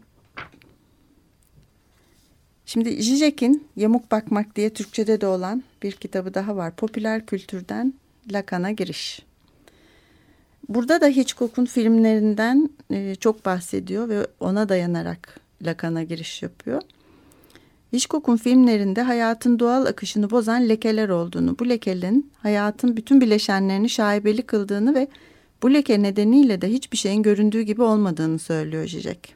şimdi 2.66 3.02
Zizek'in 3.02 3.68
Yamuk 3.76 4.10
Bakmak 4.10 4.56
diye 4.56 4.70
Türkçe'de 4.70 5.20
de 5.20 5.26
olan 5.26 5.62
bir 5.82 5.92
kitabı 5.92 6.34
daha 6.34 6.56
var. 6.56 6.76
Popüler 6.76 7.26
kültürden 7.26 7.94
Lacan'a 8.32 8.70
giriş. 8.70 9.22
Burada 10.68 11.00
da 11.00 11.06
Hitchcock'un 11.06 11.64
filmlerinden 11.64 12.70
e, 12.90 13.14
çok 13.14 13.44
bahsediyor 13.44 14.08
ve 14.08 14.26
ona 14.40 14.68
dayanarak 14.68 15.40
Lacan'a 15.62 16.02
giriş 16.02 16.42
yapıyor. 16.42 16.82
Hitchcock'un 17.92 18.36
filmlerinde 18.36 19.02
hayatın 19.02 19.58
doğal 19.58 19.86
akışını 19.86 20.30
bozan 20.30 20.68
lekeler 20.68 21.08
olduğunu, 21.08 21.58
bu 21.58 21.68
lekelerin 21.68 22.32
hayatın 22.38 22.96
bütün 22.96 23.20
bileşenlerini 23.20 23.88
şaibeli 23.88 24.42
kıldığını 24.42 24.94
ve 24.94 25.08
bu 25.62 25.74
leke 25.74 26.02
nedeniyle 26.02 26.60
de 26.60 26.68
hiçbir 26.68 26.96
şeyin 26.96 27.22
göründüğü 27.22 27.62
gibi 27.62 27.82
olmadığını 27.82 28.38
söylüyor 28.38 28.86
Zizek. 28.88 29.34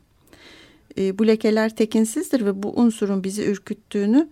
E, 0.99 1.19
bu 1.19 1.27
lekeler 1.27 1.77
tekinsizdir 1.77 2.47
ve 2.47 2.63
bu 2.63 2.81
unsurun 2.81 3.25
bizi 3.25 3.45
ürküttüğünü 3.45 4.29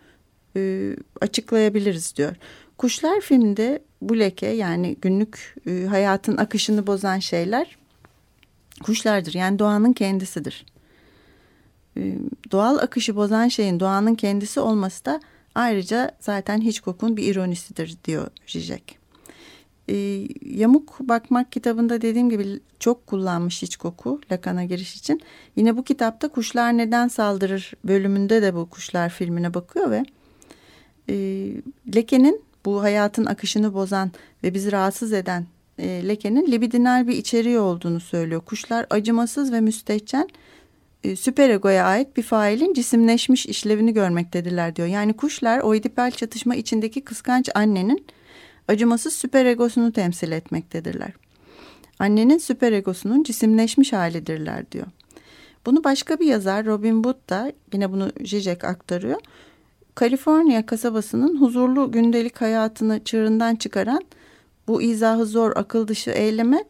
e, 0.57 0.93
açıklayabiliriz 1.21 2.17
diyor. 2.17 2.37
Kuşlar 2.79 3.21
filminde 3.21 3.83
bu 4.03 4.19
leke 4.19 4.47
yani 4.47 4.97
günlük 5.03 5.57
e, 5.67 5.85
hayatın 5.85 6.37
akışını 6.37 6.87
bozan 6.87 7.19
şeyler 7.19 7.77
kuşlardır. 8.83 9.35
Yani 9.35 9.59
doğanın 9.59 9.93
kendisidir. 9.93 10.65
E, 11.97 12.19
doğal 12.53 12.79
akışı 12.79 13.17
bozan 13.17 13.49
şeyin 13.49 13.81
doğanın 13.81 14.15
kendisi 14.15 14.61
olması 14.61 15.05
da 15.05 15.21
ayrıca 15.55 16.11
zaten 16.21 16.61
hiç 16.61 16.81
kokun 16.81 17.17
bir 17.17 17.27
ironisidir 17.27 17.97
diyor 18.05 18.27
Zizek. 18.47 18.99
E, 19.89 19.95
Yamuk 20.41 21.01
Bakmak 21.01 21.53
kitabında 21.53 22.03
dediğim 22.03 22.31
gibi 22.31 22.61
çok 22.81 23.07
kullanmış 23.07 23.63
hiç 23.63 23.77
koku 23.77 24.21
Lacan'a 24.33 24.65
giriş 24.65 24.97
için. 24.97 25.21
Yine 25.57 25.77
bu 25.77 25.85
kitapta 25.85 26.29
Kuşlar 26.29 26.79
Neden 26.79 27.09
Saldırır 27.09 27.73
bölümünde 27.85 28.43
de 28.43 28.55
bu 28.55 28.71
kuşlar 28.71 29.09
filmine 29.11 29.55
bakıyor 29.55 29.91
ve 29.91 30.05
e, 31.09 31.15
lekenin 31.97 32.43
bu 32.65 32.83
hayatın 32.83 33.27
akışını 33.27 33.75
bozan 33.75 34.13
ve 34.45 34.55
bizi 34.55 34.73
rahatsız 34.73 35.13
eden 35.13 35.47
e, 35.79 36.09
lekenin 36.09 36.53
libidinal 36.53 37.09
bir 37.09 37.17
içeriği 37.17 37.59
olduğunu 37.59 38.01
söylüyor. 38.01 38.41
Kuşlar 38.41 38.87
acımasız 38.91 39.53
ve 39.53 39.61
müstehcen 39.61 40.29
süperegoya 41.17 41.85
ait 41.85 42.17
bir 42.17 42.23
failin 42.23 42.75
cisimleşmiş 42.75 43.47
işlevini 43.47 43.95
görmektediler 43.95 44.77
diyor. 44.77 44.89
Yani 44.89 45.13
kuşlar 45.13 45.61
o 45.61 45.75
çatışma 46.11 46.55
içindeki 46.55 47.01
kıskanç 47.01 47.49
annenin 47.55 48.07
acımasız 48.69 49.15
süperegosunu 49.15 49.93
temsil 49.93 50.33
etmektedirler. 50.33 51.11
Annenin 51.99 52.39
süperegosunun 52.39 53.23
cisimleşmiş 53.23 53.93
halidirler 53.93 54.71
diyor. 54.73 54.87
Bunu 55.67 55.85
başka 55.85 56.21
bir 56.21 56.27
yazar 56.27 56.67
Robin 56.67 56.95
Wood 56.95 57.31
da 57.31 57.53
yine 57.73 57.93
bunu 57.93 58.13
Zizek 58.25 58.65
aktarıyor. 58.65 59.21
Kaliforniya 59.95 60.67
kasabasının 60.67 61.41
huzurlu 61.41 61.93
gündelik 61.93 62.41
hayatını 62.41 63.05
çığırından 63.05 63.57
çıkaran 63.57 64.03
bu 64.69 64.83
izahı 64.83 65.27
zor 65.27 65.53
akıl 65.57 65.89
dışı 65.89 66.11
eyleme 66.11 66.65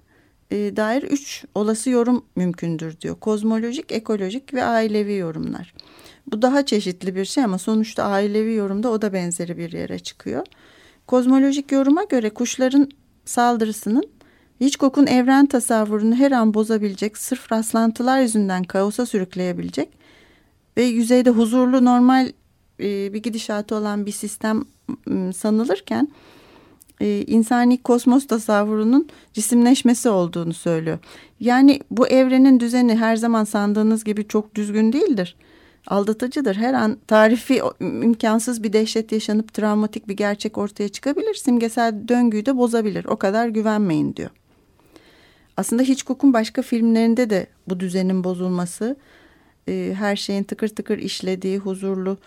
e, 0.55 0.77
dair 0.77 1.03
üç 1.03 1.45
olası 1.55 1.91
yorum 1.91 2.25
mümkündür 2.37 3.01
diyor. 3.01 3.17
Kozmolojik, 3.21 3.93
ekolojik 3.93 4.55
ve 4.55 4.65
ailevi 4.65 5.15
yorumlar. 5.15 5.75
Bu 6.27 6.43
daha 6.43 6.67
çeşitli 6.67 7.15
bir 7.15 7.25
şey 7.25 7.45
ama 7.45 7.59
sonuçta 7.59 8.05
ailevi 8.05 8.55
yorumda 8.55 8.91
o 8.91 9.03
da 9.03 9.13
benzeri 9.13 9.59
bir 9.59 9.73
yere 9.73 9.99
çıkıyor. 9.99 10.47
Kozmolojik 11.07 11.73
yoruma 11.73 12.05
göre 12.05 12.31
kuşların 12.31 12.89
saldırısının 13.25 14.05
Hitchcock'un 14.61 15.07
evren 15.07 15.47
tasavvurunu 15.47 16.15
her 16.15 16.33
an 16.33 16.55
bozabilecek, 16.55 17.19
sırf 17.19 17.53
rastlantılar 17.53 18.21
yüzünden 18.21 18.65
kaosa 18.65 19.07
sürükleyebilecek 19.07 19.89
ve 20.77 20.83
yüzeyde 20.83 21.31
huzurlu 21.31 21.85
normal 21.85 22.33
e, 22.81 23.13
bir 23.13 23.23
gidişatı 23.23 23.75
olan 23.75 24.07
bir 24.07 24.13
sistem 24.13 24.65
sanılırken 25.35 26.09
e, 27.01 27.25
insani 27.27 27.83
kosmos 27.83 28.27
tasavvurunun 28.27 29.09
cisimleşmesi 29.33 30.09
olduğunu 30.09 30.53
söylüyor. 30.53 30.99
Yani 31.41 31.81
bu 31.91 32.09
evrenin 32.09 32.61
düzeni 32.61 32.97
her 32.97 33.17
zaman 33.17 33.45
sandığınız 33.45 34.05
gibi 34.05 34.29
çok 34.29 34.55
düzgün 34.55 34.93
değildir. 34.93 35.37
Aldatıcıdır. 35.87 36.57
Her 36.57 36.75
an 36.75 36.99
tarifi 37.07 37.61
imkansız 37.81 38.63
bir 38.63 38.73
dehşet 38.73 39.13
yaşanıp 39.13 39.55
travmatik 39.55 40.09
bir 40.09 40.17
gerçek 40.17 40.59
ortaya 40.59 40.89
çıkabilir. 40.89 41.35
Simgesel 41.35 41.95
döngüyü 42.09 42.47
de 42.47 42.57
bozabilir. 42.57 43.05
O 43.05 43.17
kadar 43.17 43.49
güvenmeyin 43.49 44.17
diyor. 44.17 44.31
Aslında 45.57 45.83
Hitchcock'un 45.83 46.33
başka 46.33 46.63
filmlerinde 46.63 47.31
de 47.31 47.47
bu 47.69 47.81
düzenin 47.81 48.25
bozulması, 48.25 48.97
e, 49.69 49.95
her 49.99 50.17
şeyin 50.17 50.43
tıkır 50.43 50.69
tıkır 50.69 50.99
işlediği, 50.99 51.59
huzurlu, 51.59 52.19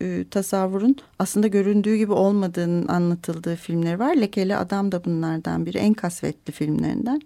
e, 0.00 0.24
tasavvurun 0.30 0.96
aslında 1.18 1.46
göründüğü 1.46 1.96
gibi 1.96 2.12
olmadığının 2.12 2.88
anlatıldığı 2.88 3.56
filmleri 3.56 3.98
var. 3.98 4.16
Lekeli 4.16 4.56
Adam 4.56 4.92
da 4.92 5.04
bunlardan 5.04 5.66
biri. 5.66 5.78
En 5.78 5.94
kasvetli 5.94 6.52
filmlerinden. 6.52 7.20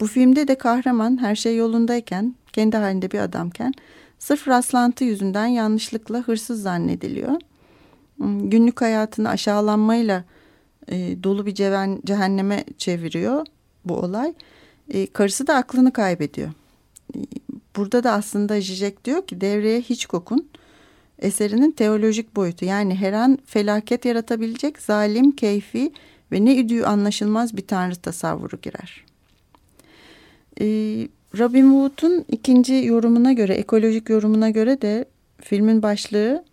Bu 0.00 0.06
filmde 0.06 0.48
de 0.48 0.54
kahraman 0.58 1.22
her 1.22 1.36
şey 1.36 1.56
yolundayken, 1.56 2.34
kendi 2.52 2.76
halinde 2.76 3.10
bir 3.10 3.18
adamken 3.18 3.72
sırf 4.18 4.48
rastlantı 4.48 5.04
yüzünden 5.04 5.46
yanlışlıkla 5.46 6.18
hırsız 6.18 6.62
zannediliyor. 6.62 7.32
Hmm, 8.16 8.50
günlük 8.50 8.80
hayatını 8.80 9.28
aşağılanmayla 9.28 10.24
e, 10.88 11.22
dolu 11.22 11.46
bir 11.46 11.54
ceven, 11.54 12.00
cehenneme 12.06 12.64
çeviriyor 12.78 13.46
bu 13.84 13.96
olay. 13.96 14.34
E, 14.88 15.06
karısı 15.06 15.46
da 15.46 15.54
aklını 15.54 15.92
kaybediyor. 15.92 16.48
E, 17.14 17.18
burada 17.76 18.04
da 18.04 18.12
aslında 18.12 18.60
Zizek 18.60 19.04
diyor 19.04 19.26
ki 19.26 19.40
devreye 19.40 19.80
hiç 19.80 20.06
kokun 20.06 20.48
eserinin 21.18 21.70
teolojik 21.70 22.36
boyutu 22.36 22.64
yani 22.64 22.94
her 22.94 23.12
an 23.12 23.38
felaket 23.46 24.04
yaratabilecek 24.04 24.78
zalim, 24.78 25.30
keyfi 25.32 25.92
ve 26.32 26.44
ne 26.44 26.56
üdüğü 26.56 26.82
anlaşılmaz 26.82 27.56
bir 27.56 27.66
tanrı 27.66 27.96
tasavvuru 27.96 28.56
girer. 28.62 29.04
Ee, 30.60 31.08
Robin 31.38 31.70
Wood'un 31.70 32.24
ikinci 32.28 32.74
yorumuna 32.74 33.32
göre, 33.32 33.54
ekolojik 33.54 34.10
yorumuna 34.10 34.50
göre 34.50 34.82
de 34.82 35.04
filmin 35.40 35.82
başlığı 35.82 36.44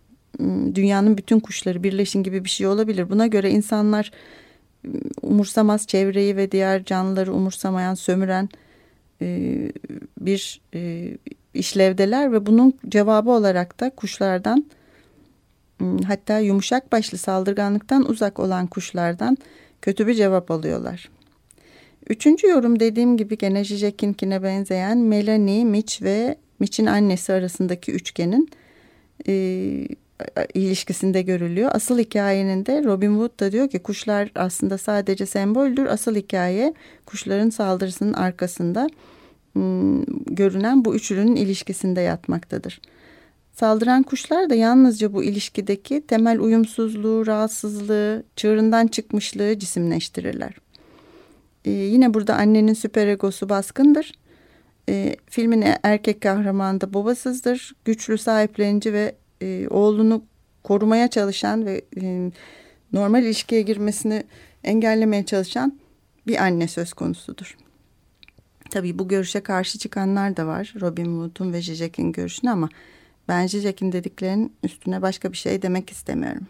dünyanın 0.74 1.18
bütün 1.18 1.40
kuşları 1.40 1.82
birleşin 1.82 2.22
gibi 2.22 2.44
bir 2.44 2.48
şey 2.48 2.66
olabilir. 2.66 3.10
Buna 3.10 3.26
göre 3.26 3.50
insanlar 3.50 4.10
umursamaz 5.22 5.86
çevreyi 5.86 6.36
ve 6.36 6.52
diğer 6.52 6.84
canlıları 6.84 7.32
umursamayan, 7.34 7.94
sömüren 7.94 8.48
e, 9.22 9.58
bir 10.20 10.60
e, 10.74 11.10
işlevdeler 11.56 12.32
ve 12.32 12.46
bunun 12.46 12.74
cevabı 12.88 13.30
olarak 13.30 13.80
da 13.80 13.90
kuşlardan 13.90 14.64
hmm, 15.78 15.98
hatta 15.98 16.38
yumuşak 16.38 16.92
başlı 16.92 17.18
saldırganlıktan 17.18 18.10
uzak 18.10 18.38
olan 18.38 18.66
kuşlardan 18.66 19.36
kötü 19.82 20.06
bir 20.06 20.14
cevap 20.14 20.50
alıyorlar. 20.50 21.08
Üçüncü 22.08 22.46
yorum 22.46 22.80
dediğim 22.80 23.16
gibi 23.16 23.38
gene 23.38 23.64
Zizek'inkine 23.64 24.42
benzeyen 24.42 24.98
Melanie, 24.98 25.64
Mitch 25.64 26.02
ve 26.02 26.36
Mitch'in 26.58 26.86
annesi 26.86 27.32
arasındaki 27.32 27.92
üçgenin 27.92 28.50
e, 29.28 29.32
ilişkisinde 30.54 31.22
görülüyor. 31.22 31.70
Asıl 31.74 31.98
hikayenin 31.98 32.66
de 32.66 32.84
Robin 32.84 33.10
Wood 33.10 33.40
da 33.40 33.52
diyor 33.52 33.68
ki 33.70 33.78
kuşlar 33.78 34.30
aslında 34.34 34.78
sadece 34.78 35.26
semboldür. 35.26 35.86
Asıl 35.86 36.16
hikaye 36.16 36.74
kuşların 37.06 37.50
saldırısının 37.50 38.12
arkasında 38.12 38.88
görünen 40.26 40.84
bu 40.84 40.94
üçlünün 40.94 41.36
ilişkisinde 41.36 42.00
yatmaktadır. 42.00 42.80
Saldıran 43.52 44.02
kuşlar 44.02 44.50
da 44.50 44.54
yalnızca 44.54 45.12
bu 45.12 45.24
ilişkideki 45.24 46.06
temel 46.06 46.40
uyumsuzluğu, 46.40 47.26
rahatsızlığı, 47.26 48.22
çığırından 48.36 48.86
çıkmışlığı 48.86 49.58
cisimleştirirler. 49.58 50.54
Ee, 51.64 51.70
yine 51.70 52.14
burada 52.14 52.34
annenin 52.34 52.74
süperegosu 52.74 53.48
baskındır. 53.48 54.12
Ee, 54.88 55.16
filmin 55.26 55.64
erkek 55.82 56.20
kahramanı 56.20 56.80
da 56.80 56.94
babasızdır. 56.94 57.72
Güçlü, 57.84 58.18
sahiplenici 58.18 58.92
ve 58.92 59.14
e, 59.42 59.68
oğlunu 59.68 60.24
korumaya 60.64 61.08
çalışan 61.08 61.66
ve 61.66 61.82
e, 62.02 62.30
normal 62.92 63.22
ilişkiye 63.22 63.62
girmesini 63.62 64.24
engellemeye 64.64 65.24
çalışan 65.24 65.78
bir 66.26 66.42
anne 66.42 66.68
söz 66.68 66.92
konusudur. 66.92 67.56
Tabii 68.70 68.98
bu 68.98 69.08
görüşe 69.08 69.40
karşı 69.40 69.78
çıkanlar 69.78 70.36
da 70.36 70.46
var. 70.46 70.74
Robin 70.80 71.04
Wood'un 71.04 71.52
ve 71.52 71.62
Zizek'in 71.62 72.12
görüşüne 72.12 72.50
ama 72.50 72.68
ben 73.28 73.46
Zizek'in 73.46 73.92
dediklerinin 73.92 74.52
üstüne 74.62 75.02
başka 75.02 75.32
bir 75.32 75.36
şey 75.36 75.62
demek 75.62 75.90
istemiyorum. 75.90 76.46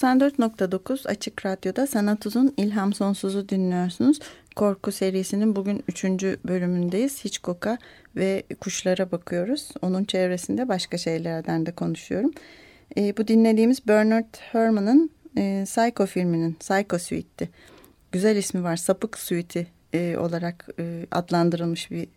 94.9 0.00 1.08
Açık 1.08 1.46
Radyo'da 1.46 1.86
Sanat 1.86 2.26
Uzun 2.26 2.54
İlham 2.56 2.92
Sonsuz'u 2.92 3.48
dinliyorsunuz. 3.48 4.18
Korku 4.56 4.92
serisinin 4.92 5.56
bugün 5.56 5.84
üçüncü 5.88 6.36
bölümündeyiz. 6.44 7.24
Hitchcock'a 7.24 7.78
ve 8.16 8.42
kuşlara 8.60 9.12
bakıyoruz. 9.12 9.68
Onun 9.82 10.04
çevresinde 10.04 10.68
başka 10.68 10.98
şeylerden 10.98 11.66
de 11.66 11.72
konuşuyorum. 11.72 12.30
E, 12.96 13.16
bu 13.16 13.28
dinlediğimiz 13.28 13.88
Bernard 13.88 14.34
Herrmann'ın 14.52 15.10
e, 15.38 15.64
Psycho 15.64 16.06
filminin 16.06 16.52
Psycho 16.52 16.98
Suite'ti. 16.98 17.50
Güzel 18.12 18.36
ismi 18.36 18.62
var. 18.62 18.76
Sapık 18.76 19.18
Suite'i 19.18 19.66
e, 19.92 20.16
olarak 20.16 20.68
e, 20.78 21.06
adlandırılmış 21.10 21.90
bir 21.90 22.08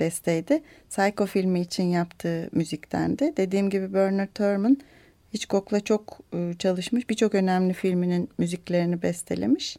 besteydi. 0.00 0.62
Psycho 0.90 1.26
filmi 1.26 1.60
için 1.60 1.84
yaptığı 1.84 2.48
müziktendi. 2.52 3.32
Dediğim 3.36 3.70
gibi 3.70 3.94
Bernard 3.94 4.38
Herrmann 4.38 4.78
Hitchcock'la 5.34 5.80
çok 5.80 6.18
e, 6.34 6.54
çalışmış. 6.58 7.10
Birçok 7.10 7.34
önemli 7.34 7.72
filminin 7.72 8.28
müziklerini 8.38 9.02
bestelemiş. 9.02 9.76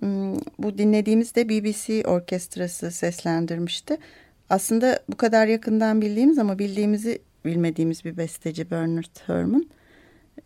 Hmm, 0.00 0.34
bu 0.58 0.78
dinlediğimiz 0.78 1.34
de 1.34 1.48
BBC 1.48 2.02
orkestrası 2.06 2.90
seslendirmişti. 2.90 3.96
Aslında 4.50 5.02
bu 5.08 5.16
kadar 5.16 5.46
yakından 5.46 6.00
bildiğimiz 6.00 6.38
ama 6.38 6.58
bildiğimizi 6.58 7.18
bilmediğimiz 7.44 8.04
bir 8.04 8.16
besteci 8.16 8.70
Bernard 8.70 9.16
Herrmann. 9.26 9.66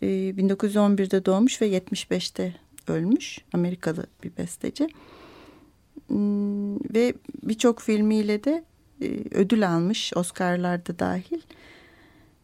1911'de 0.03 1.25
doğmuş 1.25 1.63
ve 1.63 1.69
75'te 1.69 2.55
ölmüş. 2.89 3.39
Amerikalı 3.53 4.07
bir 4.23 4.37
besteci. 4.37 4.89
Hmm, 6.09 6.77
ve 6.95 7.15
birçok 7.43 7.81
filmiyle 7.81 8.45
de 8.45 8.65
e, 9.03 9.07
ödül 9.31 9.69
almış. 9.69 10.13
Oscar'larda 10.17 10.99
dahil. 10.99 11.41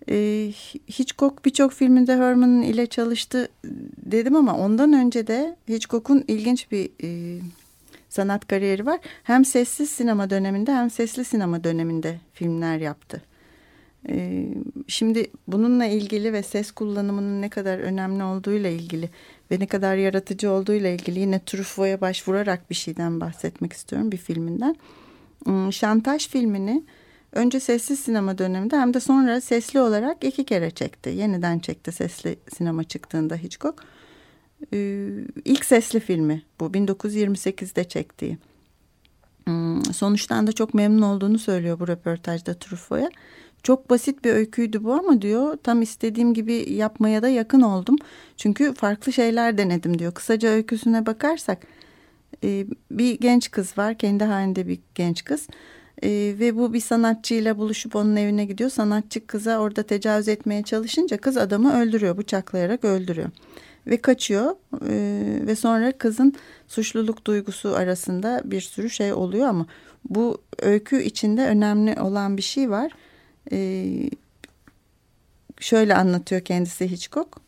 E, 0.09 0.53
Hitchcock 0.88 1.44
birçok 1.44 1.72
filminde 1.72 2.16
Herman 2.16 2.62
ile 2.62 2.86
çalıştı 2.86 3.48
dedim 4.07 4.36
ama 4.36 4.57
ondan 4.59 4.92
önce 4.92 5.26
de 5.26 5.57
Hitchcock'un 5.68 6.24
ilginç 6.28 6.70
bir 6.70 6.90
e, 7.03 7.40
sanat 8.09 8.48
kariyeri 8.48 8.86
var. 8.86 9.00
Hem 9.22 9.44
sessiz 9.44 9.90
sinema 9.90 10.30
döneminde 10.30 10.72
hem 10.72 10.90
sesli 10.90 11.24
sinema 11.24 11.64
döneminde 11.64 12.18
filmler 12.32 12.78
yaptı. 12.78 13.22
E, 14.09 14.46
şimdi 14.88 15.26
bununla 15.48 15.84
ilgili 15.84 16.32
ve 16.32 16.42
ses 16.42 16.70
kullanımının 16.70 17.42
ne 17.42 17.48
kadar 17.48 17.78
önemli 17.78 18.22
olduğuyla 18.22 18.70
ilgili 18.70 19.11
ve 19.50 19.61
ne 19.61 19.66
kadar 19.66 19.96
yaratıcı 19.96 20.50
olduğuyla 20.50 20.90
ilgili 20.90 21.20
yine 21.20 21.40
Truffaut'a 21.44 22.00
başvurarak 22.00 22.70
bir 22.70 22.74
şeyden 22.74 23.20
bahsetmek 23.20 23.72
istiyorum 23.72 24.12
bir 24.12 24.16
filminden. 24.16 24.76
Hmm, 25.44 25.72
Şantaj 25.72 26.28
filmini 26.28 26.82
önce 27.33 27.61
sessiz 27.61 28.01
sinema 28.01 28.39
döneminde 28.39 28.76
hem 28.76 28.95
de 28.95 29.01
sonra 29.01 29.41
sesli 29.41 29.80
olarak 29.80 30.24
iki 30.24 30.45
kere 30.45 30.70
çekti. 30.70 31.11
Yeniden 31.11 31.59
çekti 31.59 31.93
sesli 31.93 32.37
sinema 32.57 32.85
çıktığında 32.85 33.37
Hitchcock. 33.37 33.85
Ee, 34.72 35.09
ilk 35.45 35.64
sesli 35.64 36.01
filmi 36.01 36.43
bu 36.61 36.64
1928'de 36.64 37.85
çektiği. 37.85 38.39
Hmm, 39.45 39.85
sonuçtan 39.85 40.47
da 40.47 40.53
çok 40.53 40.74
memnun 40.74 41.03
olduğunu 41.03 41.39
söylüyor 41.39 41.80
bu 41.80 41.89
röportajda 41.89 42.55
Truffaut'a. 42.55 43.11
Çok 43.62 43.91
basit 43.91 44.24
bir 44.24 44.33
öyküydü 44.33 44.85
bu 44.85 44.93
ama 44.93 45.22
diyor 45.22 45.57
tam 45.62 45.83
istediğim 45.83 46.35
gibi 46.35 46.72
yapmaya 46.72 47.22
da 47.22 47.28
yakın 47.28 47.61
oldum. 47.61 47.97
Çünkü 48.37 48.74
farklı 48.74 49.12
şeyler 49.12 49.59
denedim 49.59 49.99
diyor. 49.99 50.12
Kısaca 50.12 50.49
öyküsüne 50.49 51.07
bakarsak 51.07 51.66
e, 52.45 52.66
bir 52.91 53.20
genç 53.20 53.51
kız 53.51 53.78
var 53.78 53.99
kendi 53.99 54.24
halinde 54.24 54.68
bir 54.68 54.78
genç 54.95 55.24
kız. 55.24 55.49
E, 56.03 56.09
ve 56.38 56.57
bu 56.57 56.72
bir 56.72 56.80
sanatçıyla 56.80 57.59
buluşup 57.59 57.96
onun 57.96 58.16
evine 58.16 58.44
gidiyor. 58.44 58.70
Sanatçı 58.70 59.26
kıza 59.26 59.59
orada 59.59 59.82
tecavüz 59.82 60.28
etmeye 60.28 60.62
çalışınca 60.62 61.16
kız 61.16 61.36
adamı 61.36 61.80
öldürüyor 61.80 62.16
bıçaklayarak 62.16 62.84
öldürüyor. 62.84 63.30
Ve 63.86 63.96
kaçıyor 63.96 64.57
e, 64.88 65.46
ve 65.46 65.57
sonra 65.57 65.92
kızın 65.92 66.34
suçluluk 66.68 67.24
duygusu 67.26 67.74
arasında 67.74 68.42
bir 68.44 68.61
sürü 68.61 68.90
şey 68.90 69.12
oluyor 69.12 69.48
ama 69.48 69.66
bu 70.05 70.38
öykü 70.59 71.03
içinde 71.03 71.46
önemli 71.46 72.00
olan 72.00 72.36
bir 72.36 72.42
şey 72.42 72.70
var. 72.70 72.92
E, 73.53 74.11
şöyle 75.61 75.94
anlatıyor 75.94 76.40
kendisi 76.40 76.90
Hitchcock. 76.90 77.40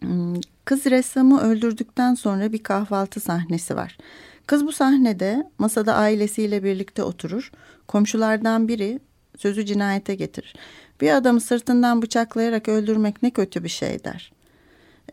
Hmm, 0.00 0.40
kız 0.64 0.86
ressamı 0.86 1.40
öldürdükten 1.40 2.14
sonra 2.14 2.52
bir 2.52 2.62
kahvaltı 2.62 3.20
sahnesi 3.20 3.76
var. 3.76 3.98
Kız 4.46 4.66
bu 4.66 4.72
sahnede 4.72 5.50
masada 5.58 5.94
ailesiyle 5.94 6.64
birlikte 6.64 7.02
oturur. 7.02 7.52
Komşulardan 7.88 8.68
biri 8.68 9.00
sözü 9.36 9.66
cinayete 9.66 10.14
getirir. 10.14 10.54
Bir 11.00 11.16
adamı 11.16 11.40
sırtından 11.40 12.02
bıçaklayarak 12.02 12.68
öldürmek 12.68 13.22
ne 13.22 13.30
kötü 13.30 13.64
bir 13.64 13.68
şey 13.68 14.04
der. 14.04 14.32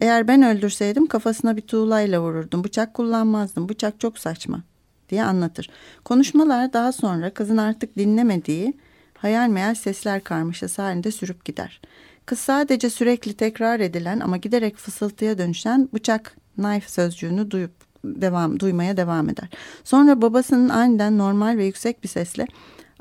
Eğer 0.02 0.28
ben 0.28 0.42
öldürseydim 0.42 1.08
kafasına 1.08 1.58
bir 1.58 1.62
tuğlayla 1.62 2.22
vururdum. 2.22 2.64
Bıçak 2.64 2.94
kullanmazdım. 2.94 3.70
Bıçak 3.70 4.00
çok 4.00 4.20
saçma 4.20 4.64
diye 5.10 5.24
anlatır. 5.24 5.70
Konuşmalar 6.06 6.74
daha 6.74 6.92
sonra 6.92 7.34
kızın 7.34 7.58
artık 7.58 7.98
dinlemediği 7.98 8.74
hayal 9.18 9.50
meyal 9.50 9.76
sesler 9.76 10.24
karmaşası 10.24 10.82
halinde 10.82 11.12
sürüp 11.12 11.46
gider. 11.46 11.82
Kız 12.26 12.40
sadece 12.40 12.90
sürekli 12.90 13.34
tekrar 13.34 13.80
edilen 13.80 14.20
ama 14.20 14.38
giderek 14.38 14.78
fısıltıya 14.78 15.38
dönüşen 15.38 15.90
bıçak, 15.94 16.36
knife 16.56 16.90
sözcüğünü 16.90 17.52
duyup 17.52 17.72
devam 18.04 18.60
duymaya 18.60 18.98
devam 18.98 19.30
eder. 19.30 19.50
Sonra 19.84 20.22
babasının 20.22 20.70
aniden 20.70 21.18
normal 21.18 21.58
ve 21.58 21.66
yüksek 21.66 22.04
bir 22.04 22.08
sesle 22.08 22.48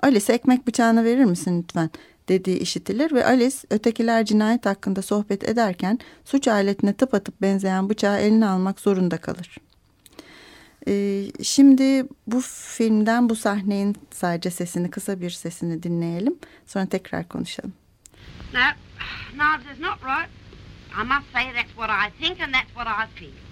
Alice 0.03 0.33
ekmek 0.33 0.67
bıçağını 0.67 1.05
verir 1.05 1.25
misin 1.25 1.63
lütfen 1.63 1.91
dediği 2.29 2.59
işitilir 2.59 3.13
ve 3.13 3.27
Alice 3.27 3.57
ötekiler 3.71 4.25
cinayet 4.25 4.67
hakkında 4.67 5.03
sohbet 5.03 5.49
ederken 5.49 5.99
suç 6.25 6.49
aletine 6.49 6.93
tıpatıp 6.93 7.43
benzeyen 7.43 7.89
bıçağı 7.89 8.19
eline 8.19 8.47
almak 8.47 8.81
zorunda 8.81 9.17
kalır. 9.17 9.57
Ee, 10.89 11.25
şimdi 11.43 12.07
bu 12.27 12.41
filmden 12.77 13.29
bu 13.29 13.37
sahnenin 13.37 13.97
sadece 14.11 14.51
sesini 14.51 14.91
kısa 14.91 15.21
bir 15.21 15.31
sesini 15.31 15.83
dinleyelim. 15.83 16.39
Sonra 16.67 16.87
tekrar 16.87 17.29
konuşalım. 17.29 17.73
No, 18.55 18.61
no, 19.37 19.45
that's 19.65 19.81
not 19.81 19.99
right. 20.03 20.31
I 20.95 21.05
must 21.05 21.33
say 21.33 21.53
that's 21.53 21.75
what 21.77 21.91
I 21.91 22.11
think 22.21 22.41
and 22.41 22.55
that's 22.55 22.73
what 22.75 22.87
I 22.87 23.19
feel. 23.19 23.48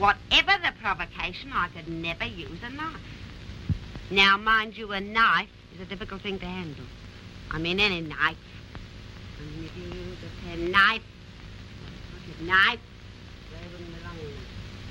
Whatever 0.00 0.52
the 0.64 0.72
provocation, 0.80 1.52
I 1.52 1.68
could 1.68 1.86
never 1.86 2.24
use 2.24 2.58
a 2.64 2.70
knife. 2.70 2.96
Now, 4.10 4.38
mind 4.38 4.74
you, 4.74 4.92
a 4.92 5.00
knife 5.00 5.50
is 5.74 5.80
a 5.82 5.84
difficult 5.84 6.22
thing 6.22 6.38
to 6.38 6.46
handle. 6.46 6.86
I 7.50 7.58
mean, 7.58 7.78
any 7.78 8.00
knife. 8.00 8.38
I 9.38 9.42
mean, 9.42 9.66
if 9.66 9.76
you 9.76 9.84
use 9.84 10.16
a 10.24 10.46
pen 10.46 10.70
knife, 10.70 11.02
a 12.40 12.42
knife, 12.44 12.80
where 13.50 13.60
wouldn't 13.72 13.94
belong 13.98 14.16
in 14.20 14.32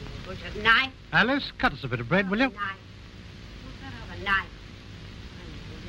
a 0.05 0.27
butcher's 0.27 0.63
knife. 0.63 0.93
Alice, 1.11 1.51
cut 1.57 1.73
us 1.73 1.83
a 1.83 1.87
bit 1.87 2.01
of 2.01 2.07
bread, 2.07 2.29
will 2.29 2.37
you? 2.37 2.49
Knife. 2.49 2.77
What's 3.65 3.81
that 3.81 3.93
other 4.13 4.23
knife? 4.23 4.53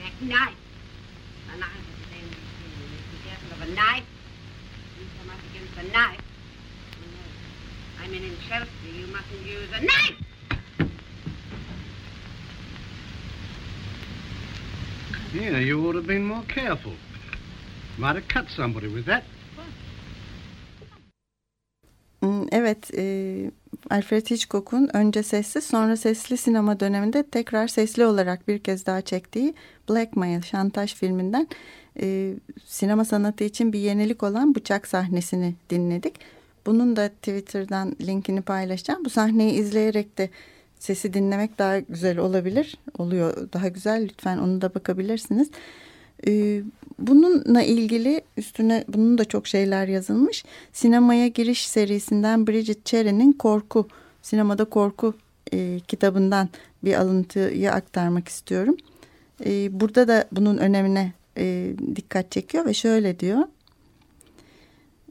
That 0.02 0.26
knife. 0.26 0.56
A 1.52 1.58
knife 1.58 1.76
is 1.76 2.08
the 2.08 2.14
same 2.14 2.24
thing. 2.24 2.40
Be 3.12 3.28
careful 3.28 3.52
of 3.52 3.68
a 3.68 3.72
knife. 3.74 4.06
You 4.98 5.06
come 5.20 5.28
up 5.28 5.40
against 5.52 5.76
a 5.76 5.92
knife. 5.92 6.24
I 8.02 8.08
mean, 8.08 8.24
in 8.24 8.36
Chelsea, 8.48 8.70
you 8.98 9.06
mustn't 9.06 9.46
use 9.46 9.70
a 9.78 9.80
knife. 9.80 10.18
Yeah, 15.34 15.58
you 15.58 15.86
ought 15.86 15.92
to 15.92 15.98
have 15.98 16.08
been 16.08 16.24
more 16.24 16.44
careful. 16.48 16.92
Might 17.98 18.16
have 18.16 18.28
cut 18.28 18.46
somebody 18.56 18.88
with 18.88 19.06
that. 19.06 19.22
Hmm, 22.20 22.46
Evet, 22.52 22.90
e, 22.96 23.50
Alfred 23.90 24.30
Hitchcock'un 24.30 24.90
önce 24.96 25.22
sessiz 25.22 25.64
sonra 25.64 25.96
sesli 25.96 26.36
sinema 26.36 26.80
döneminde 26.80 27.22
tekrar 27.22 27.68
sesli 27.68 28.04
olarak 28.04 28.48
bir 28.48 28.58
kez 28.58 28.86
daha 28.86 29.02
çektiği 29.02 29.54
Blackmail, 29.90 30.42
Şantaj 30.42 30.94
filminden 30.94 31.48
e, 32.00 32.34
sinema 32.66 33.04
sanatı 33.04 33.44
için 33.44 33.72
bir 33.72 33.78
yenilik 33.78 34.22
olan 34.22 34.54
bıçak 34.54 34.86
sahnesini 34.86 35.54
dinledik. 35.70 36.14
Bunun 36.66 36.96
da 36.96 37.08
Twitter'dan 37.08 37.96
linkini 38.00 38.42
paylaşacağım. 38.42 39.04
Bu 39.04 39.10
sahneyi 39.10 39.52
izleyerek 39.52 40.18
de 40.18 40.30
sesi 40.78 41.14
dinlemek 41.14 41.58
daha 41.58 41.78
güzel 41.78 42.18
olabilir. 42.18 42.78
Oluyor 42.98 43.52
daha 43.52 43.68
güzel. 43.68 44.02
Lütfen 44.02 44.38
onu 44.38 44.60
da 44.60 44.74
bakabilirsiniz. 44.74 45.50
Ee, 46.26 46.62
bununla 46.98 47.62
ilgili 47.62 48.20
üstüne 48.36 48.84
bunun 48.88 49.18
da 49.18 49.24
çok 49.24 49.46
şeyler 49.46 49.88
yazılmış. 49.88 50.44
Sinemaya 50.72 51.26
giriş 51.26 51.68
serisinden 51.68 52.46
Bridget 52.46 52.86
Cherry'nin 52.86 53.32
Korku, 53.32 53.88
Sinemada 54.22 54.64
Korku 54.64 55.14
e, 55.52 55.80
kitabından 55.88 56.48
bir 56.84 56.94
alıntıyı 56.94 57.72
aktarmak 57.72 58.28
istiyorum. 58.28 58.76
E, 59.44 59.80
burada 59.80 60.08
da 60.08 60.24
bunun 60.32 60.58
önemine 60.58 61.12
e, 61.38 61.72
dikkat 61.96 62.30
çekiyor 62.30 62.66
ve 62.66 62.74
şöyle 62.74 63.20
diyor. 63.20 63.42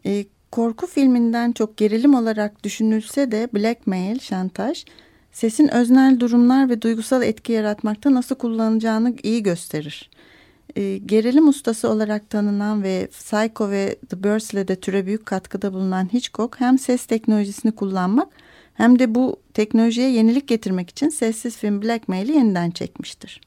E, 0.05 0.25
korku 0.51 0.87
filminden 0.87 1.51
çok 1.51 1.77
gerilim 1.77 2.13
olarak 2.13 2.63
düşünülse 2.63 3.31
de 3.31 3.49
blackmail, 3.53 4.19
şantaj, 4.19 4.85
sesin 5.31 5.67
öznel 5.67 6.19
durumlar 6.19 6.69
ve 6.69 6.81
duygusal 6.81 7.23
etki 7.23 7.51
yaratmakta 7.51 8.13
nasıl 8.13 8.35
kullanacağını 8.35 9.15
iyi 9.23 9.43
gösterir. 9.43 10.09
E, 10.75 10.97
gerilim 10.97 11.47
ustası 11.47 11.89
olarak 11.89 12.29
tanınan 12.29 12.83
ve 12.83 13.07
Psycho 13.07 13.69
ve 13.69 13.95
The 14.09 14.23
Birds'le 14.23 14.67
de 14.67 14.75
türe 14.75 15.05
büyük 15.05 15.25
katkıda 15.25 15.73
bulunan 15.73 16.13
Hitchcock 16.13 16.59
hem 16.59 16.79
ses 16.79 17.05
teknolojisini 17.05 17.71
kullanmak 17.71 18.27
hem 18.73 18.99
de 18.99 19.15
bu 19.15 19.39
teknolojiye 19.53 20.09
yenilik 20.11 20.47
getirmek 20.47 20.89
için 20.89 21.09
sessiz 21.09 21.57
film 21.57 21.81
Blackmail'i 21.81 22.31
yeniden 22.31 22.71
çekmiştir. 22.71 23.41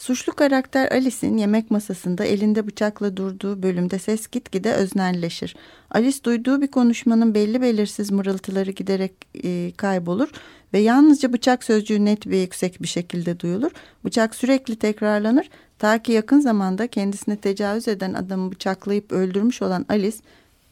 Suçlu 0.00 0.32
karakter 0.32 0.92
Alice'in 0.92 1.36
yemek 1.36 1.70
masasında 1.70 2.24
elinde 2.24 2.66
bıçakla 2.66 3.16
durduğu 3.16 3.62
bölümde 3.62 3.98
ses 3.98 4.28
gitgide 4.28 4.72
öznelleşir. 4.72 5.56
Alice 5.90 6.24
duyduğu 6.24 6.60
bir 6.60 6.66
konuşmanın 6.66 7.34
belli 7.34 7.60
belirsiz 7.60 8.10
mırıltıları 8.10 8.70
giderek 8.70 9.12
e, 9.44 9.72
kaybolur 9.76 10.28
ve 10.72 10.78
yalnızca 10.78 11.32
bıçak 11.32 11.64
sözcüğü 11.64 12.04
net 12.04 12.26
ve 12.26 12.36
yüksek 12.36 12.82
bir 12.82 12.88
şekilde 12.88 13.40
duyulur. 13.40 13.70
Bıçak 14.04 14.34
sürekli 14.34 14.76
tekrarlanır 14.76 15.50
ta 15.78 16.02
ki 16.02 16.12
yakın 16.12 16.40
zamanda 16.40 16.86
kendisine 16.86 17.36
tecavüz 17.36 17.88
eden 17.88 18.14
adamı 18.14 18.52
bıçaklayıp 18.52 19.12
öldürmüş 19.12 19.62
olan 19.62 19.86
Alice 19.88 20.18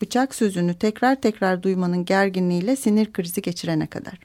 bıçak 0.03 0.35
sözünü 0.35 0.75
tekrar 0.75 1.21
tekrar 1.21 1.63
duymanın 1.63 2.05
gerginliğiyle 2.05 2.77
sinir 2.77 3.13
krizi 3.13 3.43
geçirene 3.43 3.87
kadar. 3.87 4.19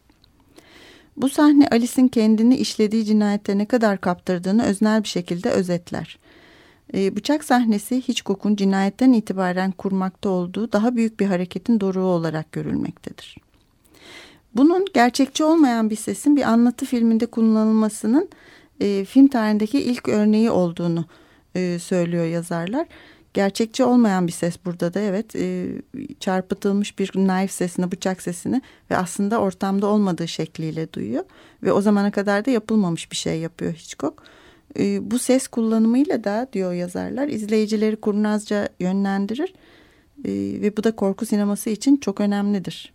Bu 1.17 1.29
sahne 1.29 1.67
Alice'in 1.67 2.07
kendini 2.07 2.55
işlediği 2.55 3.05
cinayette 3.05 3.57
ne 3.57 3.65
kadar 3.65 4.01
kaptırdığını 4.01 4.63
öznel 4.63 5.03
bir 5.03 5.07
şekilde 5.07 5.49
özetler. 5.49 6.19
Ee, 6.93 7.15
bıçak 7.15 7.43
sahnesi 7.43 8.07
Hitchcock'un 8.07 8.55
cinayetten 8.55 9.13
itibaren 9.13 9.71
kurmakta 9.71 10.29
olduğu 10.29 10.71
daha 10.71 10.95
büyük 10.95 11.19
bir 11.19 11.25
hareketin 11.25 11.79
doruğu 11.79 12.05
olarak 12.05 12.51
görülmektedir. 12.51 13.37
Bunun 14.55 14.85
gerçekçi 14.93 15.43
olmayan 15.43 15.89
bir 15.89 15.95
sesin 15.95 16.35
bir 16.35 16.41
anlatı 16.41 16.85
filminde 16.85 17.25
kullanılmasının 17.25 18.29
e, 18.79 19.05
film 19.05 19.27
tarihindeki 19.27 19.79
ilk 19.79 20.09
örneği 20.09 20.51
olduğunu 20.51 21.05
e, 21.55 21.79
söylüyor 21.79 22.25
yazarlar 22.25 22.87
gerçekçi 23.33 23.83
olmayan 23.83 24.27
bir 24.27 24.31
ses 24.31 24.57
burada 24.65 24.93
da 24.93 24.99
evet 24.99 25.35
e, 25.35 25.67
çarpıtılmış 26.19 26.99
bir 26.99 27.07
knife 27.07 27.47
sesini 27.47 27.91
bıçak 27.91 28.21
sesini 28.21 28.61
ve 28.91 28.97
aslında 28.97 29.39
ortamda 29.39 29.87
olmadığı 29.87 30.27
şekliyle 30.27 30.93
duyuyor 30.93 31.23
ve 31.63 31.71
o 31.71 31.81
zamana 31.81 32.11
kadar 32.11 32.45
da 32.45 32.51
yapılmamış 32.51 33.11
bir 33.11 33.15
şey 33.15 33.39
yapıyor 33.39 33.73
Hitchcock. 33.73 34.23
E, 34.79 35.11
bu 35.11 35.19
ses 35.19 35.47
kullanımıyla 35.47 36.23
da 36.23 36.47
diyor 36.53 36.73
yazarlar 36.73 37.27
izleyicileri 37.27 37.95
kurnazca 37.95 38.69
yönlendirir 38.79 39.53
e, 40.25 40.31
ve 40.61 40.77
bu 40.77 40.83
da 40.83 40.95
korku 40.95 41.25
sineması 41.25 41.69
için 41.69 41.97
çok 41.97 42.21
önemlidir 42.21 42.93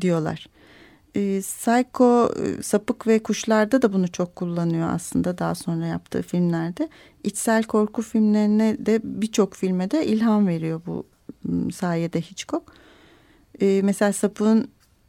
diyorlar. 0.00 0.46
E, 1.16 1.40
Psycho, 1.40 2.30
Sapık 2.62 3.06
ve 3.06 3.18
Kuşlar'da 3.18 3.82
da 3.82 3.92
bunu 3.92 4.08
çok 4.08 4.36
kullanıyor 4.36 4.88
aslında 4.88 5.38
daha 5.38 5.54
sonra 5.54 5.86
yaptığı 5.86 6.22
filmlerde. 6.22 6.88
İçsel 7.24 7.62
korku 7.62 8.02
filmlerine 8.02 8.76
de 8.86 9.00
birçok 9.04 9.54
filme 9.54 9.90
de 9.90 10.06
ilham 10.06 10.46
veriyor 10.46 10.80
bu 10.86 11.06
sayede 11.72 12.20
Hitchcock. 12.20 12.72
E, 13.60 13.80
mesela 13.84 14.12
Sapık'ın 14.12 14.68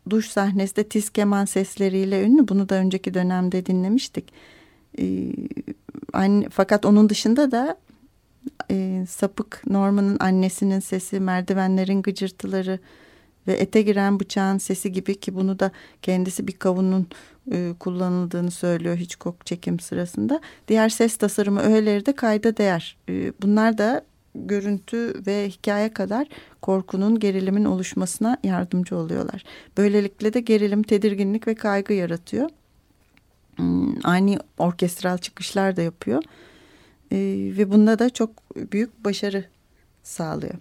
duş 0.10 0.28
sahnesi 0.30 0.76
de 0.76 0.84
tiz 0.84 1.10
keman 1.10 1.46
sesleriyle 1.46 2.24
ünlü. 2.24 2.48
Bunu 2.48 2.70
da 2.70 2.76
önceki 2.76 3.14
dönemde 3.14 3.66
dinlemiştik. 3.66 4.34
E, 5.00 5.34
anne, 6.14 6.50
fakat 6.50 6.86
onun 6.86 7.10
dışında 7.10 7.52
da 7.52 7.78
e, 8.72 9.06
Sapık 9.10 9.62
Norman'ın 9.68 10.18
annesinin 10.20 10.80
sesi, 10.80 11.20
merdivenlerin 11.20 12.02
gıcırtıları 12.02 12.80
ve 13.48 13.54
ete 13.54 13.82
giren 13.82 14.20
bıçağın 14.20 14.58
sesi 14.58 14.92
gibi 14.92 15.20
ki 15.20 15.36
bunu 15.36 15.60
da 15.60 15.72
kendisi 16.02 16.48
bir 16.48 16.54
kavunun 16.54 17.08
e, 17.52 17.74
kullanıldığını 17.80 18.52
söylüyor 18.52 18.98
Hitchcock 18.98 19.46
çekim 19.46 19.80
sırasında. 19.80 20.42
Diğer 20.68 20.90
ses 20.90 21.18
tasarımı 21.18 21.62
öğeleri 21.62 22.06
de 22.06 22.16
kayda 22.16 22.58
değer. 22.58 22.98
E, 23.10 23.34
bunlar 23.42 23.78
da 23.78 24.06
görüntü 24.36 25.14
ve 25.28 25.50
hikaye 25.50 25.94
kadar 25.94 26.28
korkunun, 26.62 27.20
gerilimin 27.20 27.66
oluşmasına 27.66 28.38
yardımcı 28.44 28.98
oluyorlar. 28.98 29.44
Böylelikle 29.78 30.34
de 30.34 30.40
gerilim, 30.40 30.84
tedirginlik 30.84 31.48
ve 31.48 31.56
kaygı 31.56 31.94
yaratıyor. 31.94 32.50
Hmm, 33.56 34.06
aynı 34.06 34.40
orkestral 34.58 35.18
çıkışlar 35.18 35.76
da 35.76 35.82
yapıyor. 35.82 36.24
E, 37.12 37.18
ve 37.58 37.72
bunda 37.72 38.00
da 38.00 38.10
çok 38.10 38.30
büyük 38.72 39.06
başarı 39.06 39.46
sağlıyor. 40.04 40.54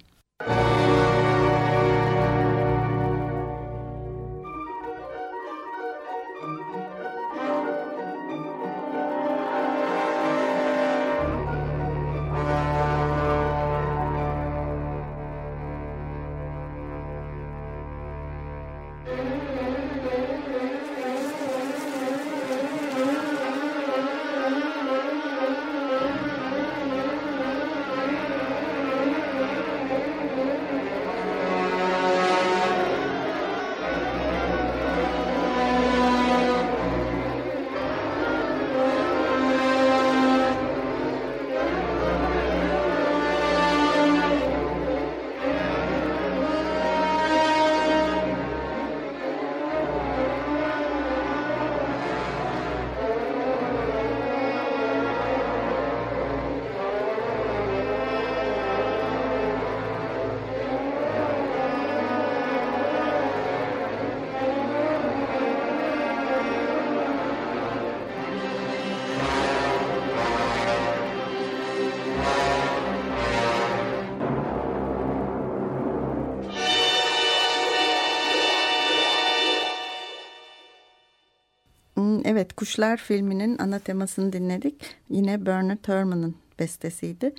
Evet, 82.36 82.52
Kuşlar 82.52 82.96
filminin 82.96 83.58
ana 83.58 83.78
temasını 83.78 84.32
dinledik. 84.32 84.74
Yine 85.10 85.46
Bernard 85.46 85.88
Herrmann'ın 85.88 86.34
bestesiydi. 86.58 87.34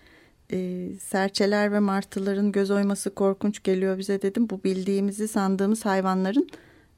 Ee, 0.51 0.89
serçeler 1.01 1.71
ve 1.71 1.79
martıların 1.79 2.51
göz 2.51 2.71
oyması 2.71 3.15
korkunç 3.15 3.63
geliyor 3.63 3.97
bize 3.97 4.21
dedim. 4.21 4.49
Bu 4.49 4.63
bildiğimizi 4.63 5.27
sandığımız 5.27 5.85
hayvanların 5.85 6.49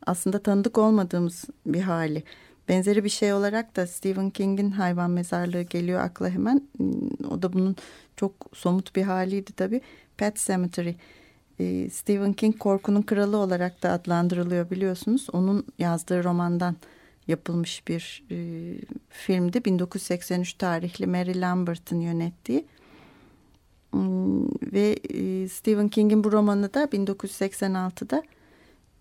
aslında 0.06 0.39
tanıdık 0.39 0.78
olmadığımız 0.78 1.45
bir 1.66 1.82
hali. 1.82 2.24
Benzeri 2.70 3.04
bir 3.04 3.10
şey 3.10 3.34
olarak 3.34 3.76
da 3.76 3.88
Stephen 3.88 4.30
King'in 4.30 4.72
hayvan 4.72 5.12
mezarlığı 5.12 5.62
geliyor 5.62 6.02
akla 6.02 6.30
hemen. 6.30 6.62
O 7.32 7.41
da 7.41 7.54
bunun 7.54 7.76
çok 8.16 8.34
somut 8.54 8.95
bir 8.95 9.04
haliydi 9.04 9.54
tabii. 9.54 9.82
Pet 10.18 10.36
Cemetery. 10.36 10.95
Ee, 11.60 11.89
Stephen 11.89 12.34
King 12.34 12.58
korkunun 12.58 13.02
kralı 13.02 13.38
olarak 13.38 13.84
da 13.84 13.91
adlandırılıyor 13.91 14.70
biliyorsunuz. 14.70 15.28
Onun 15.34 15.66
yazdığı 15.80 16.24
romandan 16.24 16.76
yapılmış 17.30 17.88
bir 17.88 18.23
e, 18.32 18.38
filmdi. 19.09 19.65
1983 19.65 20.53
tarihli 20.53 21.07
Mary 21.07 21.41
Lambert'ın 21.41 21.99
yönettiği. 21.99 22.65
Hmm, 23.91 24.47
ve 24.73 24.99
e, 25.09 25.47
Stephen 25.47 25.89
King'in 25.89 26.23
bu 26.23 26.32
romanı 26.32 26.73
da 26.73 26.84
1986'da 26.84 28.23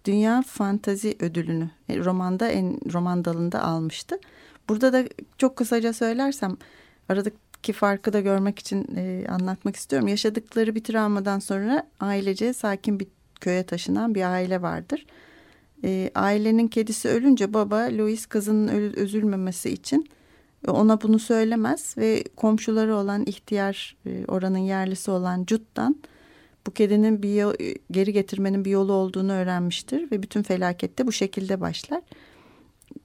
Dünya 0.04 0.42
Fantazi 0.46 1.16
Ödülünü 1.20 1.70
e, 1.88 1.98
romanda 1.98 2.48
en 2.48 2.92
roman 2.92 3.24
dalında 3.24 3.62
almıştı. 3.62 4.18
Burada 4.68 4.92
da 4.92 5.04
çok 5.38 5.56
kısaca 5.56 5.92
söylersem 5.92 6.56
aradaki 7.08 7.72
farkı 7.72 8.12
da 8.12 8.20
görmek 8.20 8.58
için 8.58 8.86
e, 8.96 9.26
anlatmak 9.28 9.76
istiyorum. 9.76 10.08
Yaşadıkları 10.08 10.74
bir 10.74 10.84
travmadan 10.84 11.38
sonra 11.38 11.86
ailece 12.00 12.52
sakin 12.52 13.00
bir 13.00 13.06
köye 13.40 13.66
taşınan 13.66 14.14
bir 14.14 14.22
aile 14.22 14.62
vardır. 14.62 15.06
E, 15.84 16.10
ailenin 16.14 16.68
kedisi 16.68 17.08
ölünce 17.08 17.54
baba 17.54 17.76
Louis 17.76 18.26
kızının 18.26 18.92
üzülmemesi 18.92 19.70
için 19.70 20.08
e, 20.68 20.70
ona 20.70 21.00
bunu 21.00 21.18
söylemez 21.18 21.94
ve 21.98 22.24
komşuları 22.36 22.96
olan 22.96 23.24
ihtiyar 23.26 23.96
e, 24.06 24.24
oranın 24.28 24.58
yerlisi 24.58 25.10
olan 25.10 25.44
Cut'tan 25.44 25.96
bu 26.66 26.70
kedinin 26.70 27.22
bir 27.22 27.34
yol, 27.34 27.54
e, 27.60 27.74
geri 27.90 28.12
getirmenin 28.12 28.64
bir 28.64 28.70
yolu 28.70 28.92
olduğunu 28.92 29.32
öğrenmiştir 29.32 30.10
ve 30.10 30.22
bütün 30.22 30.42
felakette 30.42 31.06
bu 31.06 31.12
şekilde 31.12 31.60
başlar. 31.60 32.02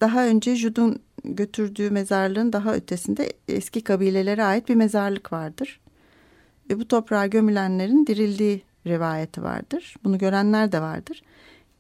Daha 0.02 0.26
önce 0.26 0.56
Jude'un 0.56 1.00
götürdüğü 1.24 1.90
mezarlığın 1.90 2.54
daha 2.54 2.74
ötesinde 2.74 3.34
eski 3.48 3.82
kabilelere 3.84 4.44
ait 4.44 4.70
bir 4.70 4.76
mezarlık 4.76 5.34
vardır. 5.34 5.80
Ve 6.70 6.80
bu 6.80 6.88
toprağa 6.88 7.28
gömülenlerin 7.28 8.08
dirildiği 8.08 8.62
rivayeti 8.88 9.44
vardır. 9.44 9.96
Bunu 10.04 10.18
görenler 10.18 10.72
de 10.72 10.82
vardır. 10.82 11.22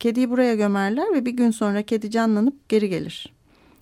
Kediyi 0.03 0.29
buraya 0.29 0.55
gömerler 0.55 1.13
ve 1.13 1.25
bir 1.25 1.31
gün 1.31 1.51
sonra 1.51 1.81
kedi 1.81 2.11
canlanıp 2.11 2.69
geri 2.69 2.89
gelir. 2.89 3.33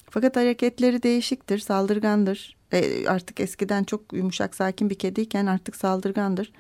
Fakat 0.10 0.36
hareketleri 0.36 1.04
değişiktir, 1.04 1.60
saldırgandır. 1.60 2.58
E, 2.74 3.08
artık 3.08 3.40
eskiden 3.40 3.84
çok 3.84 4.14
yumuşak, 4.14 4.56
sakin 4.56 4.90
bir 4.90 4.96
kediyken 4.96 5.46
artık 5.46 5.76
saldırgandır. 5.76 6.52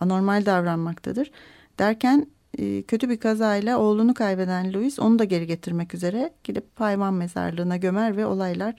Anormal 0.00 0.46
davranmaktadır. 0.46 1.30
Derken 1.78 2.26
e, 2.58 2.82
kötü 2.82 3.08
bir 3.08 3.16
kazayla 3.16 3.78
oğlunu 3.78 4.14
kaybeden 4.14 4.74
Louis 4.74 4.98
onu 4.98 5.18
da 5.18 5.24
geri 5.24 5.46
getirmek 5.46 5.94
üzere 5.94 6.32
gidip 6.44 6.64
hayvan 6.74 7.14
mezarlığına 7.14 7.76
gömer 7.76 8.16
ve 8.16 8.26
olaylar 8.26 8.74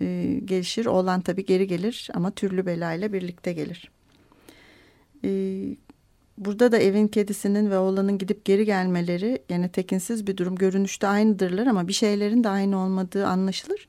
e, 0.00 0.40
gelişir. 0.44 0.86
Oğlan 0.86 1.20
tabii 1.20 1.46
geri 1.46 1.66
gelir 1.66 2.08
ama 2.14 2.30
türlü 2.30 2.66
belayla 2.66 3.12
birlikte 3.12 3.52
gelir. 3.52 3.90
E, 5.24 5.30
burada 6.38 6.72
da 6.72 6.78
evin 6.78 7.08
kedisinin 7.08 7.70
ve 7.70 7.78
oğlanın 7.78 8.18
gidip 8.18 8.44
geri 8.44 8.64
gelmeleri 8.64 9.42
yine 9.50 9.68
tekinsiz 9.68 10.26
bir 10.26 10.36
durum. 10.36 10.56
Görünüşte 10.56 11.06
aynıdırlar 11.06 11.66
ama 11.66 11.88
bir 11.88 11.92
şeylerin 11.92 12.44
de 12.44 12.48
aynı 12.48 12.78
olmadığı 12.78 13.26
anlaşılır. 13.26 13.88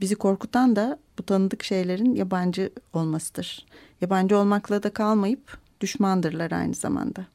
Bizi 0.00 0.14
korkutan 0.14 0.76
da 0.76 0.98
bu 1.18 1.22
tanıdık 1.22 1.64
şeylerin 1.64 2.14
yabancı 2.14 2.70
olmasıdır. 2.92 3.66
Yabancı 4.00 4.38
olmakla 4.38 4.82
da 4.82 4.90
kalmayıp 4.90 5.58
düşmandırlar 5.80 6.50
aynı 6.50 6.74
zamanda. 6.74 7.26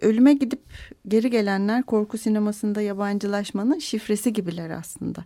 Ölüme 0.00 0.32
gidip 0.32 0.62
geri 1.08 1.30
gelenler 1.30 1.82
korku 1.82 2.18
sinemasında 2.18 2.80
yabancılaşmanın 2.80 3.78
şifresi 3.78 4.32
gibiler 4.32 4.70
aslında. 4.70 5.24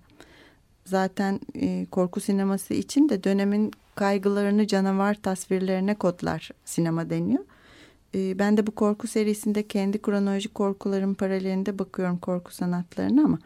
Zaten 0.84 1.40
e, 1.54 1.86
korku 1.90 2.20
sineması 2.20 2.74
için 2.74 3.08
de 3.08 3.24
dönemin 3.24 3.72
kaygılarını 3.94 4.66
canavar 4.66 5.14
tasvirlerine 5.14 5.94
kodlar 5.94 6.50
sinema 6.64 7.10
deniyor. 7.10 7.44
E, 8.14 8.38
ben 8.38 8.56
de 8.56 8.66
bu 8.66 8.70
korku 8.70 9.06
serisinde 9.06 9.68
kendi 9.68 10.02
kronolojik 10.02 10.54
korkuların 10.54 11.14
paralelinde 11.14 11.78
bakıyorum 11.78 12.18
korku 12.18 12.54
sanatlarına 12.54 13.24
ama 13.24 13.38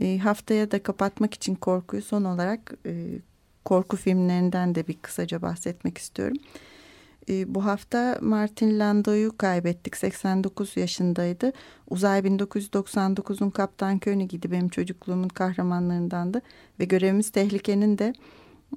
e, 0.00 0.18
haftaya 0.18 0.70
da 0.70 0.82
kapatmak 0.82 1.34
için 1.34 1.54
korkuyu 1.54 2.02
son 2.02 2.24
olarak 2.24 2.74
e, 2.86 3.06
korku 3.64 3.96
filmlerinden 3.96 4.74
de 4.74 4.86
bir 4.86 4.94
kısaca 4.94 5.42
bahsetmek 5.42 5.98
istiyorum. 5.98 6.36
E, 7.28 7.54
bu 7.54 7.64
hafta 7.64 8.18
Martin 8.22 8.78
Lando'yu 8.78 9.36
kaybettik. 9.36 9.96
89 9.96 10.76
yaşındaydı. 10.76 11.52
Uzay 11.90 12.20
1999'un 12.20 13.50
Kaptan 13.50 13.98
König'iydi. 13.98 14.50
Benim 14.50 14.68
çocukluğumun 14.68 15.28
kahramanlarındandı. 15.28 16.42
Ve 16.80 16.84
görevimiz 16.84 17.30
tehlikenin 17.30 17.98
de 17.98 18.12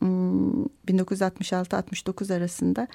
1966-69 0.01 2.29
hmm, 2.29 2.35
arasında 2.35 2.87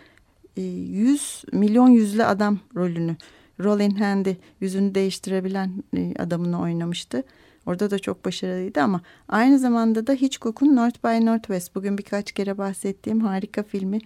100 0.61 1.44
e, 1.52 1.57
milyon 1.57 1.88
yüzlü 1.88 2.24
adam 2.24 2.59
rolünü 2.76 3.16
Rolling 3.61 4.00
Handy 4.00 4.34
yüzünü 4.61 4.94
değiştirebilen 4.94 5.70
e, 5.96 6.14
adamını 6.18 6.61
oynamıştı. 6.61 7.22
Orada 7.66 7.90
da 7.90 7.98
çok 7.98 8.24
başarılıydı 8.24 8.80
ama 8.80 9.00
aynı 9.28 9.59
zamanda 9.59 10.07
da 10.07 10.12
Hitchcock'un 10.12 10.76
North 10.76 11.04
by 11.04 11.26
Northwest 11.26 11.74
bugün 11.74 11.98
birkaç 11.98 12.32
kere 12.32 12.59
bahsettiğim 12.59 13.20
harika 13.20 13.62
filmi 13.62 13.98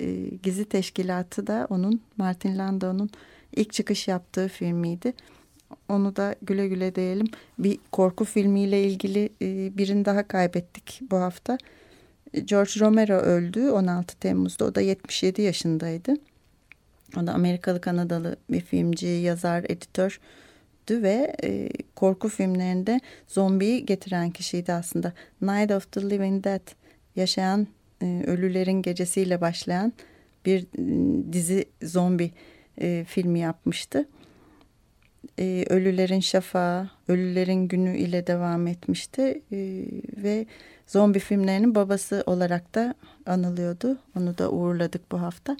e, 0.00 0.14
Gizli 0.42 0.64
Teşkilatı 0.64 1.46
da 1.46 1.66
onun 1.70 2.00
Martin 2.16 2.58
Landau'nun 2.58 3.10
ilk 3.56 3.72
çıkış 3.72 4.08
yaptığı 4.08 4.48
filmiydi. 4.48 5.12
Onu 5.88 6.16
da 6.16 6.34
güle 6.42 6.68
güle 6.68 6.94
diyelim. 6.94 7.26
Bir 7.58 7.78
korku 7.92 8.24
filmiyle 8.24 8.84
ilgili 8.84 9.28
e, 9.42 9.78
birini 9.78 10.04
daha 10.04 10.28
kaybettik 10.28 11.00
bu 11.10 11.16
hafta. 11.16 11.58
George 12.44 12.70
Romero 12.80 13.14
öldü 13.14 13.70
16 13.70 14.16
Temmuz'da. 14.16 14.64
O 14.64 14.74
da 14.74 14.80
77 14.80 15.42
yaşındaydı. 15.42 16.14
O 17.16 17.26
da 17.26 17.32
Amerikalı 17.32 17.80
Kanadalı 17.80 18.36
bir 18.50 18.60
filmci, 18.60 19.06
yazar, 19.06 19.64
editör 19.68 20.20
ve 20.90 21.36
e, 21.44 21.68
korku 21.94 22.28
filmlerinde 22.28 23.00
zombiyi 23.28 23.86
getiren 23.86 24.30
kişiydi 24.30 24.72
aslında. 24.72 25.12
Night 25.42 25.72
of 25.72 25.92
the 25.92 26.10
Living 26.10 26.44
Dead 26.44 26.68
yaşayan 27.16 27.66
e, 28.02 28.24
ölülerin 28.26 28.82
gecesiyle 28.82 29.40
başlayan 29.40 29.92
bir 30.46 30.62
e, 30.62 31.32
dizi 31.32 31.64
zombi 31.82 32.30
e, 32.80 33.04
filmi 33.08 33.38
yapmıştı. 33.38 34.08
E, 35.38 35.64
ölülerin 35.68 36.20
şafağı, 36.20 36.90
ölülerin 37.08 37.68
günü 37.68 37.98
ile 37.98 38.26
devam 38.26 38.66
etmişti 38.66 39.42
e, 39.52 39.84
ve 40.16 40.46
zombi 40.90 41.18
filmlerinin 41.18 41.74
babası 41.74 42.22
olarak 42.26 42.74
da 42.74 42.94
anılıyordu. 43.26 43.98
Onu 44.18 44.38
da 44.38 44.50
uğurladık 44.50 45.12
bu 45.12 45.20
hafta. 45.20 45.56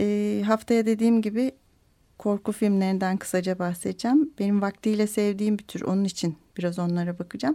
E, 0.00 0.42
haftaya 0.46 0.86
dediğim 0.86 1.22
gibi 1.22 1.52
korku 2.18 2.52
filmlerinden 2.52 3.16
kısaca 3.16 3.58
bahsedeceğim. 3.58 4.30
Benim 4.38 4.62
vaktiyle 4.62 5.06
sevdiğim 5.06 5.58
bir 5.58 5.64
tür. 5.64 5.82
Onun 5.82 6.04
için 6.04 6.36
biraz 6.58 6.78
onlara 6.78 7.18
bakacağım. 7.18 7.54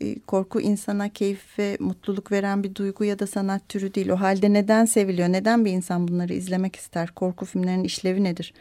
E, 0.00 0.18
korku 0.18 0.60
insana 0.60 1.08
keyif 1.08 1.58
ve 1.58 1.76
mutluluk 1.80 2.32
veren 2.32 2.62
bir 2.62 2.74
duygu 2.74 3.04
ya 3.04 3.18
da 3.18 3.26
sanat 3.26 3.68
türü 3.68 3.94
değil. 3.94 4.08
O 4.08 4.16
halde 4.16 4.52
neden 4.52 4.84
seviliyor? 4.84 5.28
Neden 5.28 5.64
bir 5.64 5.72
insan 5.72 6.08
bunları 6.08 6.34
izlemek 6.34 6.76
ister? 6.76 7.10
Korku 7.10 7.44
filmlerinin 7.44 7.84
işlevi 7.84 8.24
nedir 8.24 8.54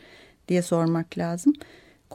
diye 0.47 0.61
sormak 0.61 1.17
lazım. 1.17 1.53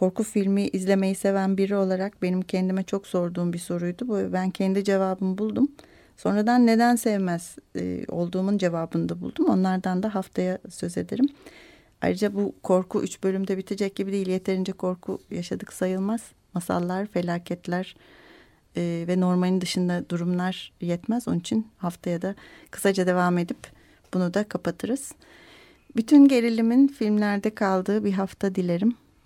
Korku 0.00 0.22
filmi 0.22 0.68
izlemeyi 0.68 1.14
seven 1.14 1.56
biri 1.56 1.76
olarak 1.76 2.22
benim 2.22 2.42
kendime 2.42 2.82
çok 2.82 3.06
sorduğum 3.06 3.52
bir 3.52 3.58
soruydu. 3.58 4.08
Bu 4.08 4.32
ben 4.32 4.50
kendi 4.50 4.84
cevabımı 4.84 5.38
buldum. 5.38 5.68
Sonradan 6.16 6.66
neden 6.66 6.96
sevmez 6.96 7.56
e, 7.76 8.04
olduğumun 8.08 8.58
cevabını 8.58 9.08
da 9.08 9.20
buldum. 9.20 9.46
Onlardan 9.48 10.02
da 10.02 10.14
haftaya 10.14 10.58
söz 10.70 10.96
ederim. 10.96 11.28
Ayrıca 12.02 12.34
bu 12.34 12.54
korku 12.62 13.02
üç 13.02 13.22
bölümde 13.22 13.58
bitecek 13.58 13.96
gibi 13.96 14.12
değil. 14.12 14.28
Yeterince 14.28 14.72
korku 14.72 15.18
yaşadık 15.30 15.72
sayılmaz. 15.72 16.20
Masallar, 16.54 17.06
felaketler 17.06 17.96
e, 18.76 19.04
ve 19.08 19.20
normalin 19.20 19.60
dışında 19.60 20.08
durumlar 20.08 20.72
yetmez. 20.80 21.28
Onun 21.28 21.38
için 21.38 21.66
haftaya 21.78 22.22
da 22.22 22.34
kısaca 22.70 23.06
devam 23.06 23.38
edip 23.38 23.58
bunu 24.14 24.34
da 24.34 24.44
kapatırız. 24.44 25.12
Bütün 25.96 26.28
gerilimin 26.28 26.88
filmlerde 26.88 27.54
kaldığı 27.54 28.04
bir 28.04 28.12
hafta 28.12 28.54
dilerim. 28.54 28.94